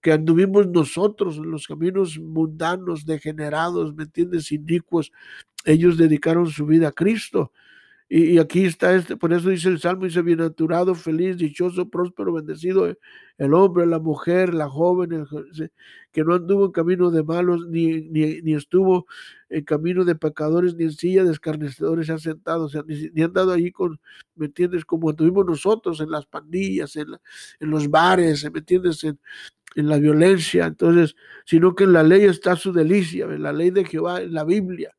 que 0.00 0.12
anduvimos 0.12 0.66
nosotros, 0.68 1.36
en 1.36 1.50
los 1.50 1.66
caminos 1.66 2.18
mundanos, 2.18 3.04
degenerados, 3.04 3.94
¿me 3.94 4.04
entiendes? 4.04 4.50
Inicuos. 4.50 5.12
Ellos 5.64 5.98
dedicaron 5.98 6.46
su 6.46 6.66
vida 6.66 6.88
a 6.88 6.92
Cristo. 6.92 7.52
Y, 8.12 8.38
aquí 8.38 8.64
está, 8.64 8.92
este, 8.96 9.16
por 9.16 9.32
eso 9.32 9.50
dice 9.50 9.68
el 9.68 9.78
Salmo, 9.78 10.04
dice, 10.04 10.20
bienaventurado, 10.22 10.96
feliz, 10.96 11.36
dichoso, 11.36 11.88
próspero, 11.90 12.32
bendecido, 12.32 12.88
eh, 12.88 12.98
el 13.38 13.54
hombre, 13.54 13.86
la 13.86 14.00
mujer, 14.00 14.52
la 14.52 14.68
joven, 14.68 15.26
que 16.10 16.24
no 16.24 16.34
anduvo 16.34 16.66
en 16.66 16.72
camino 16.72 17.12
de 17.12 17.22
malos, 17.22 17.68
ni, 17.68 18.00
ni, 18.10 18.54
estuvo 18.54 19.06
en 19.48 19.64
camino 19.64 20.04
de 20.04 20.16
pecadores, 20.16 20.74
ni 20.74 20.84
en 20.84 20.92
silla 20.92 21.22
de 21.22 21.30
escarnecedores 21.30 22.08
se 22.08 22.12
ha 22.12 22.18
sentado, 22.18 22.64
o 22.64 22.68
sea, 22.68 22.82
ni, 22.84 23.10
ni, 23.10 23.22
andado 23.22 23.52
ahí 23.52 23.70
con, 23.70 24.00
¿me 24.34 24.46
entiendes? 24.46 24.84
Como 24.84 25.10
anduvimos 25.10 25.46
nosotros 25.46 26.00
en 26.00 26.10
las 26.10 26.26
pandillas, 26.26 26.96
en, 26.96 27.06
en 27.60 27.70
los 27.70 27.88
bares, 27.88 28.42
¿me 28.52 28.58
entiendes? 28.58 29.04
En, 29.04 29.20
en 29.76 29.88
la 29.88 29.98
violencia, 29.98 30.66
entonces, 30.66 31.14
sino 31.44 31.76
que 31.76 31.84
en 31.84 31.92
la 31.92 32.02
ley 32.02 32.24
está 32.24 32.56
su 32.56 32.72
delicia, 32.72 33.26
en 33.26 33.42
la 33.44 33.52
ley 33.52 33.70
de 33.70 33.84
Jehová, 33.84 34.20
en 34.20 34.34
la 34.34 34.42
Biblia 34.44 34.92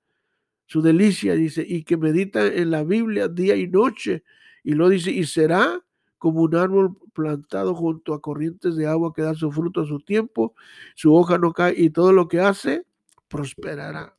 su 0.72 0.82
delicia, 0.82 1.36
dice, 1.36 1.66
y 1.68 1.84
que 1.84 1.98
medita 1.98 2.48
en 2.48 2.72
la 2.72 2.86
Biblia 2.86 3.28
día 3.28 3.58
y 3.58 3.68
noche. 3.68 4.24
Y 4.64 4.74
lo 4.74 4.88
dice, 4.88 5.12
y 5.12 5.26
será 5.26 5.84
como 6.18 6.44
un 6.44 6.56
árbol 6.56 6.98
plantado 7.12 7.76
junto 7.76 8.14
a 8.14 8.22
corrientes 8.22 8.78
de 8.78 8.88
agua 8.88 9.12
que 9.14 9.22
da 9.22 9.36
su 9.36 9.52
fruto 9.52 9.82
a 9.82 9.86
su 9.86 10.00
tiempo, 10.00 10.56
su 10.96 11.14
hoja 11.14 11.38
no 11.38 11.52
cae 11.52 11.74
y 11.76 11.90
todo 11.90 12.14
lo 12.14 12.30
que 12.30 12.40
hace 12.40 12.86
prosperará. 13.28 14.16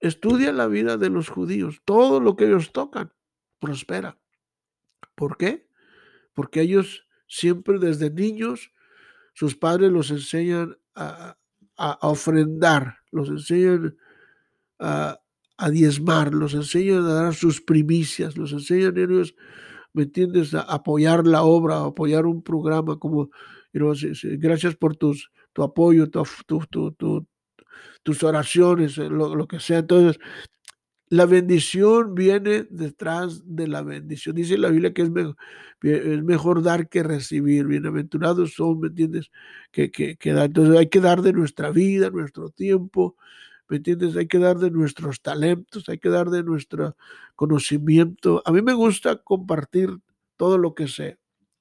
Estudia 0.00 0.50
la 0.50 0.66
vida 0.66 0.96
de 0.96 1.10
los 1.10 1.28
judíos, 1.28 1.82
todo 1.84 2.18
lo 2.18 2.34
que 2.34 2.46
ellos 2.46 2.72
tocan 2.72 3.12
prospera. 3.58 4.18
¿Por 5.14 5.36
qué? 5.36 5.68
Porque 6.32 6.62
ellos 6.62 7.06
siempre 7.26 7.78
desde 7.78 8.08
niños, 8.08 8.72
sus 9.34 9.56
padres 9.56 9.92
los 9.92 10.10
enseñan 10.10 10.78
a, 10.94 11.36
a 11.76 12.08
ofrendar, 12.08 12.96
los 13.10 13.28
enseñan 13.28 13.98
a, 14.82 15.18
diezmar, 15.70 16.34
los 16.34 16.54
enseñan 16.54 17.04
a 17.06 17.14
dar 17.14 17.34
sus 17.34 17.60
primicias, 17.60 18.36
los 18.36 18.52
enseñan 18.52 18.96
ellos, 18.98 19.34
¿me 19.92 20.04
entiendes?, 20.04 20.54
a 20.54 20.62
apoyar 20.62 21.26
la 21.26 21.42
obra, 21.42 21.76
a 21.76 21.86
apoyar 21.86 22.26
un 22.26 22.42
programa 22.42 22.98
como, 22.98 23.30
gracias 23.72 24.74
por 24.74 24.96
tus, 24.96 25.30
tu 25.52 25.62
apoyo, 25.62 26.10
tu, 26.10 27.26
tus 28.02 28.22
oraciones, 28.22 28.98
eh, 28.98 29.08
lo, 29.08 29.34
lo, 29.34 29.46
que 29.46 29.60
sea. 29.60 29.78
Entonces, 29.78 30.18
la 31.12 31.26
bendición 31.26 32.14
viene 32.14 32.66
detrás 32.70 33.42
de 33.44 33.68
la 33.68 33.82
bendición. 33.82 34.34
Dice 34.34 34.56
la 34.56 34.70
Biblia 34.70 34.94
que 34.94 35.02
es 35.02 35.10
mejor, 35.10 35.36
es 35.82 36.22
mejor 36.22 36.62
dar 36.62 36.88
que 36.88 37.02
recibir. 37.02 37.66
Bienaventurados 37.66 38.54
son, 38.54 38.80
¿me 38.80 38.88
entiendes? 38.88 39.30
Que, 39.70 39.90
que, 39.90 40.16
que 40.16 40.30
Entonces 40.30 40.74
hay 40.74 40.88
que 40.88 41.00
dar 41.00 41.20
de 41.20 41.34
nuestra 41.34 41.70
vida, 41.70 42.08
nuestro 42.08 42.48
tiempo, 42.48 43.16
¿me 43.72 43.78
entiendes? 43.78 44.14
Hay 44.18 44.26
que 44.26 44.38
dar 44.38 44.58
de 44.58 44.70
nuestros 44.70 45.22
talentos, 45.22 45.88
hay 45.88 45.96
que 45.96 46.10
dar 46.10 46.28
de 46.28 46.42
nuestro 46.42 46.94
conocimiento. 47.34 48.42
A 48.44 48.52
mí 48.52 48.60
me 48.60 48.74
gusta 48.74 49.16
compartir 49.16 49.96
todo 50.36 50.58
lo 50.58 50.74
que 50.74 50.88
sé. 50.88 51.16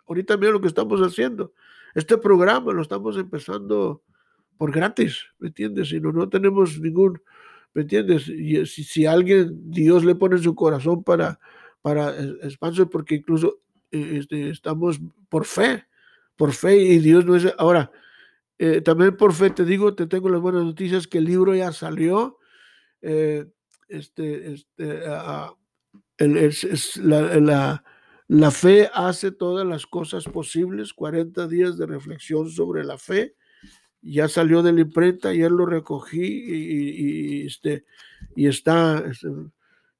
Ahorita 0.06 0.36
mira 0.36 0.52
lo 0.52 0.60
que 0.60 0.68
estamos 0.68 1.00
haciendo. 1.00 1.54
Este 1.96 2.18
programa 2.18 2.74
lo 2.74 2.82
estamos 2.82 3.16
empezando 3.16 4.04
por 4.58 4.74
gratis, 4.74 5.24
¿me 5.40 5.48
entiendes? 5.48 5.88
Si 5.88 6.02
no, 6.02 6.12
no 6.12 6.28
tenemos 6.28 6.82
ningún, 6.82 7.22
¿me 7.74 7.84
entiendes? 7.84 8.28
Y 8.28 8.66
si, 8.66 8.84
si 8.84 9.06
alguien, 9.06 9.72
Dios 9.72 10.04
le 10.04 10.16
pone 10.16 10.36
en 10.36 10.44
su 10.44 10.54
corazón 10.54 11.06
para, 11.06 11.40
para 11.82 12.14
expansión, 12.44 12.90
porque 12.90 13.16
incluso 13.16 13.62
eh, 13.90 14.18
este, 14.20 14.50
estamos 14.50 15.00
por 15.30 15.46
fe, 15.46 15.86
por 16.36 16.52
fe 16.52 16.76
y 16.76 17.00
Dios 17.00 17.26
no 17.26 17.38
es... 17.38 17.54
Ahora, 17.58 17.90
eh, 18.64 18.80
también 18.80 19.18
por 19.18 19.34
fe 19.34 19.50
te 19.50 19.66
digo, 19.66 19.96
te 19.96 20.06
tengo 20.06 20.30
las 20.30 20.40
buenas 20.40 20.64
noticias 20.64 21.08
que 21.08 21.18
el 21.18 21.24
libro 21.26 21.56
ya 21.56 21.72
salió. 21.72 22.38
Eh, 23.02 23.48
este, 23.88 24.54
este, 24.54 25.00
la, 28.28 28.52
fe 28.52 28.88
hace 28.94 29.32
todas 29.32 29.66
las 29.66 29.88
cosas 29.88 30.26
posibles. 30.26 30.94
40 30.94 31.48
días 31.48 31.76
de 31.76 31.88
reflexión 31.88 32.52
sobre 32.52 32.84
la 32.84 33.00
fe. 33.00 33.34
Ya 34.04 34.28
salió 34.28 34.62
de 34.62 34.74
la 34.74 34.82
imprenta, 34.82 35.30
ayer 35.30 35.50
lo 35.50 35.66
recogí 35.66 36.22
y, 36.22 37.48
este, 37.48 37.86
y 38.36 38.46
está. 38.46 39.04
Este, 39.10 39.28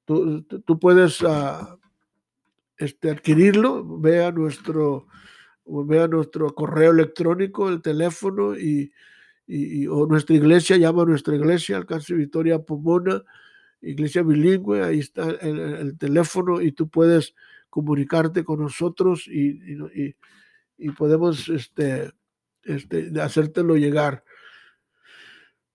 tú, 0.04 0.78
puedes 0.80 1.20
uh, 1.22 1.80
este, 2.76 3.10
adquirirlo. 3.10 3.98
Ve 3.98 4.24
a 4.24 4.30
nuestro 4.30 5.08
vea 5.64 6.08
nuestro 6.08 6.54
correo 6.54 6.92
electrónico, 6.92 7.68
el 7.68 7.82
teléfono 7.82 8.56
y, 8.56 8.92
o 9.88 10.06
nuestra 10.06 10.36
iglesia, 10.36 10.76
llama 10.76 11.02
a 11.02 11.06
nuestra 11.06 11.34
iglesia, 11.34 11.76
Alcance 11.76 12.14
Victoria 12.14 12.58
Pomona, 12.58 13.22
iglesia 13.80 14.22
bilingüe, 14.22 14.82
ahí 14.82 15.00
está 15.00 15.30
el, 15.30 15.96
teléfono 15.98 16.60
y 16.60 16.72
tú 16.72 16.88
puedes 16.88 17.34
comunicarte 17.68 18.44
con 18.44 18.60
nosotros 18.60 19.26
y, 19.28 19.58
y 20.78 20.90
podemos 20.90 21.48
este, 21.48 22.10
este, 22.64 23.12
hacértelo 23.20 23.76
llegar. 23.76 24.24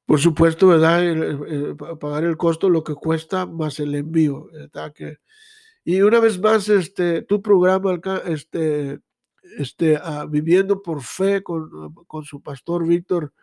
Por 0.06 0.19
supuesto, 0.19 0.67
¿verdad? 0.67 1.76
pagar 2.00 2.23
el 2.23 2.38
costo, 2.38 2.69
lo 2.69 2.84
que 2.84 2.93
cuesta, 2.93 3.45
más 3.45 3.80
el 3.80 3.93
envío, 3.95 4.50
¿verdad? 4.54 4.93
Que, 4.93 5.17
y 5.84 6.02
una 6.02 6.19
vez 6.19 6.39
más, 6.39 6.69
este, 6.69 7.21
tu 7.23 7.41
programa, 7.41 8.00
este, 8.26 9.00
este, 9.57 9.97
ah, 9.97 10.25
viviendo 10.29 10.81
por 10.81 11.01
fe 11.01 11.43
con, 11.43 11.93
con 12.05 12.23
su 12.23 12.41
pastor 12.41 12.88
Víctor, 12.88 13.33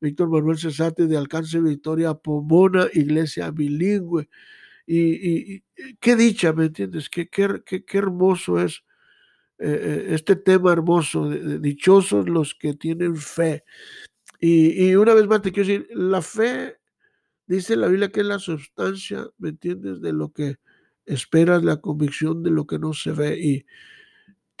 Víctor 0.00 0.30
Manuel 0.30 0.58
Cesate 0.58 1.06
de 1.06 1.16
Alcance 1.16 1.60
Victoria 1.60 2.14
Pomona, 2.14 2.86
iglesia 2.92 3.50
bilingüe. 3.50 4.28
Y, 4.86 5.54
y, 5.54 5.64
qué 6.00 6.16
dicha, 6.16 6.52
¿me 6.52 6.66
entiendes? 6.66 7.08
Qué, 7.08 7.28
qué, 7.28 7.62
qué, 7.64 7.84
hermoso 7.98 8.60
es 8.60 8.82
eh, 9.58 9.68
eh, 9.68 10.06
este 10.14 10.36
tema 10.36 10.72
hermoso, 10.72 11.28
dichosos 11.30 12.28
los 12.28 12.54
que 12.54 12.74
tienen 12.74 13.16
fe. 13.16 13.64
Y, 14.40 14.90
y, 14.90 14.96
una 14.96 15.14
vez 15.14 15.26
más 15.26 15.42
te 15.42 15.52
quiero 15.52 15.68
decir, 15.68 15.88
la 15.92 16.22
fe, 16.22 16.78
dice 17.46 17.76
la 17.76 17.88
Biblia 17.88 18.08
que 18.08 18.20
es 18.20 18.26
la 18.26 18.38
sustancia, 18.38 19.28
¿me 19.38 19.50
entiendes? 19.50 20.00
De 20.00 20.12
lo 20.12 20.32
que 20.32 20.56
esperas, 21.04 21.62
la 21.62 21.80
convicción 21.80 22.42
de 22.42 22.50
lo 22.50 22.66
que 22.66 22.78
no 22.78 22.94
se 22.94 23.12
ve. 23.12 23.38
Y, 23.38 23.66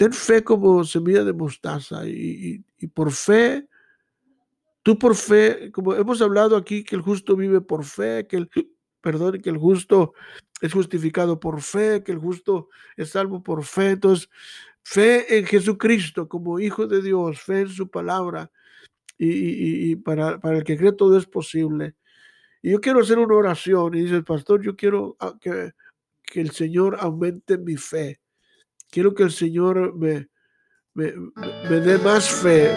Ten 0.00 0.14
fe 0.14 0.42
como 0.42 0.82
semilla 0.82 1.24
de 1.24 1.34
mostaza 1.34 2.06
y, 2.06 2.64
por 2.94 3.12
fe, 3.12 3.68
tú 4.82 4.98
por 4.98 5.14
fe, 5.14 5.70
como 5.72 5.94
hemos 5.94 6.22
hablado 6.22 6.56
aquí, 6.56 6.84
que 6.84 6.96
el 6.96 7.02
justo 7.02 7.36
vive 7.36 7.60
por 7.60 7.84
fe, 7.84 8.26
que 8.26 8.38
el, 8.38 8.50
perdón, 9.02 9.42
que 9.42 9.50
el 9.50 9.58
justo 9.58 10.14
es 10.62 10.72
justificado 10.72 11.38
por 11.38 11.60
fe, 11.60 12.02
que 12.02 12.12
el 12.12 12.18
justo 12.18 12.70
es 12.96 13.10
salvo 13.10 13.42
por 13.42 13.62
fe. 13.62 13.90
Entonces, 13.90 14.30
fe 14.82 15.36
en 15.36 15.44
Jesucristo 15.44 16.26
como 16.26 16.58
Hijo 16.58 16.86
de 16.86 17.02
Dios, 17.02 17.38
fe 17.38 17.60
en 17.60 17.68
su 17.68 17.90
palabra. 17.90 18.50
Y, 19.18 19.96
para, 19.96 20.40
para, 20.40 20.56
el 20.56 20.64
que 20.64 20.78
cree 20.78 20.92
todo 20.92 21.18
es 21.18 21.26
posible. 21.26 21.94
Y 22.62 22.70
yo 22.70 22.80
quiero 22.80 23.00
hacer 23.00 23.18
una 23.18 23.34
oración 23.34 23.94
y 23.94 24.00
dice 24.04 24.22
pastor, 24.22 24.62
yo 24.62 24.74
quiero 24.76 25.18
ah, 25.20 25.34
que, 25.38 25.72
que 26.22 26.40
el 26.40 26.52
Señor 26.52 26.96
aumente 26.98 27.58
mi 27.58 27.76
fe. 27.76 28.18
Quiero 28.90 29.14
que 29.14 29.22
el 29.22 29.30
Señor 29.30 29.94
me, 29.94 30.28
me, 30.94 31.12
dé 31.80 31.96
más 31.98 32.28
fe. 32.28 32.76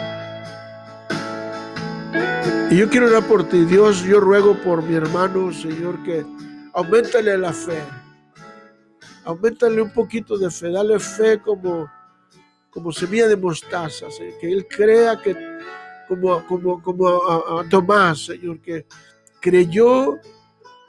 Y 2.69 2.77
yo 2.77 2.87
quiero 2.89 3.07
orar 3.07 3.27
por 3.27 3.49
ti, 3.49 3.65
Dios. 3.65 4.03
Yo 4.03 4.19
ruego 4.19 4.55
por 4.63 4.83
mi 4.83 4.93
hermano, 4.93 5.51
Señor, 5.51 6.03
que 6.03 6.23
aumentale 6.73 7.35
la 7.37 7.51
fe. 7.51 7.81
Aumentale 9.25 9.81
un 9.81 9.91
poquito 9.91 10.37
de 10.37 10.51
fe. 10.51 10.69
Dale 10.69 10.99
fe 10.99 11.39
como, 11.39 11.89
como 12.69 12.91
semilla 12.91 13.27
de 13.27 13.37
mostaza. 13.37 14.05
Que 14.39 14.51
él 14.51 14.67
crea 14.67 15.19
que, 15.19 15.35
como, 16.07 16.45
como, 16.45 16.79
como 16.81 17.63
Tomás, 17.71 18.25
Señor, 18.25 18.59
que 18.61 18.85
creyó 19.41 20.19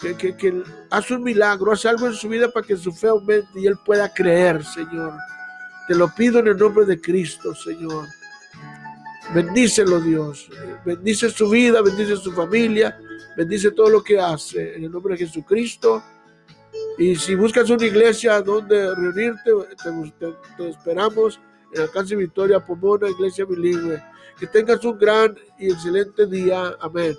que, 0.00 0.36
que, 0.36 0.62
hace 0.90 1.14
un 1.14 1.22
milagro, 1.22 1.72
hace 1.72 1.88
algo 1.88 2.06
en 2.06 2.14
su 2.14 2.28
vida 2.28 2.50
para 2.50 2.66
que 2.66 2.76
su 2.76 2.92
fe 2.92 3.08
aumente 3.08 3.48
y 3.60 3.66
él 3.66 3.76
pueda 3.84 4.12
creer, 4.12 4.64
Señor. 4.64 5.14
Te 5.86 5.94
lo 5.94 6.08
pido 6.14 6.38
en 6.40 6.48
el 6.48 6.56
nombre 6.56 6.84
de 6.84 7.00
Cristo, 7.00 7.54
Señor. 7.54 8.06
Bendícelo, 9.32 10.00
Dios. 10.00 10.48
Bendice 10.84 11.30
su 11.30 11.48
vida, 11.48 11.80
bendice 11.82 12.16
su 12.16 12.32
familia, 12.32 12.98
bendice 13.36 13.70
todo 13.70 13.88
lo 13.88 14.02
que 14.02 14.18
hace. 14.18 14.76
En 14.76 14.84
el 14.84 14.90
nombre 14.90 15.16
de 15.16 15.26
Jesucristo. 15.26 16.02
Y 16.98 17.16
si 17.16 17.34
buscas 17.34 17.68
una 17.70 17.84
iglesia 17.84 18.40
donde 18.40 18.94
reunirte, 18.94 19.50
te, 20.56 20.68
esperamos 20.68 21.40
en 21.72 21.82
Alcance 21.82 22.14
Victoria 22.14 22.60
Pomona, 22.60 23.08
iglesia 23.08 23.44
bilingüe. 23.44 24.02
Que 24.38 24.46
tengas 24.46 24.84
un 24.84 24.98
gran 24.98 25.36
y 25.58 25.70
excelente 25.70 26.26
día. 26.26 26.76
Amén. 26.80 27.14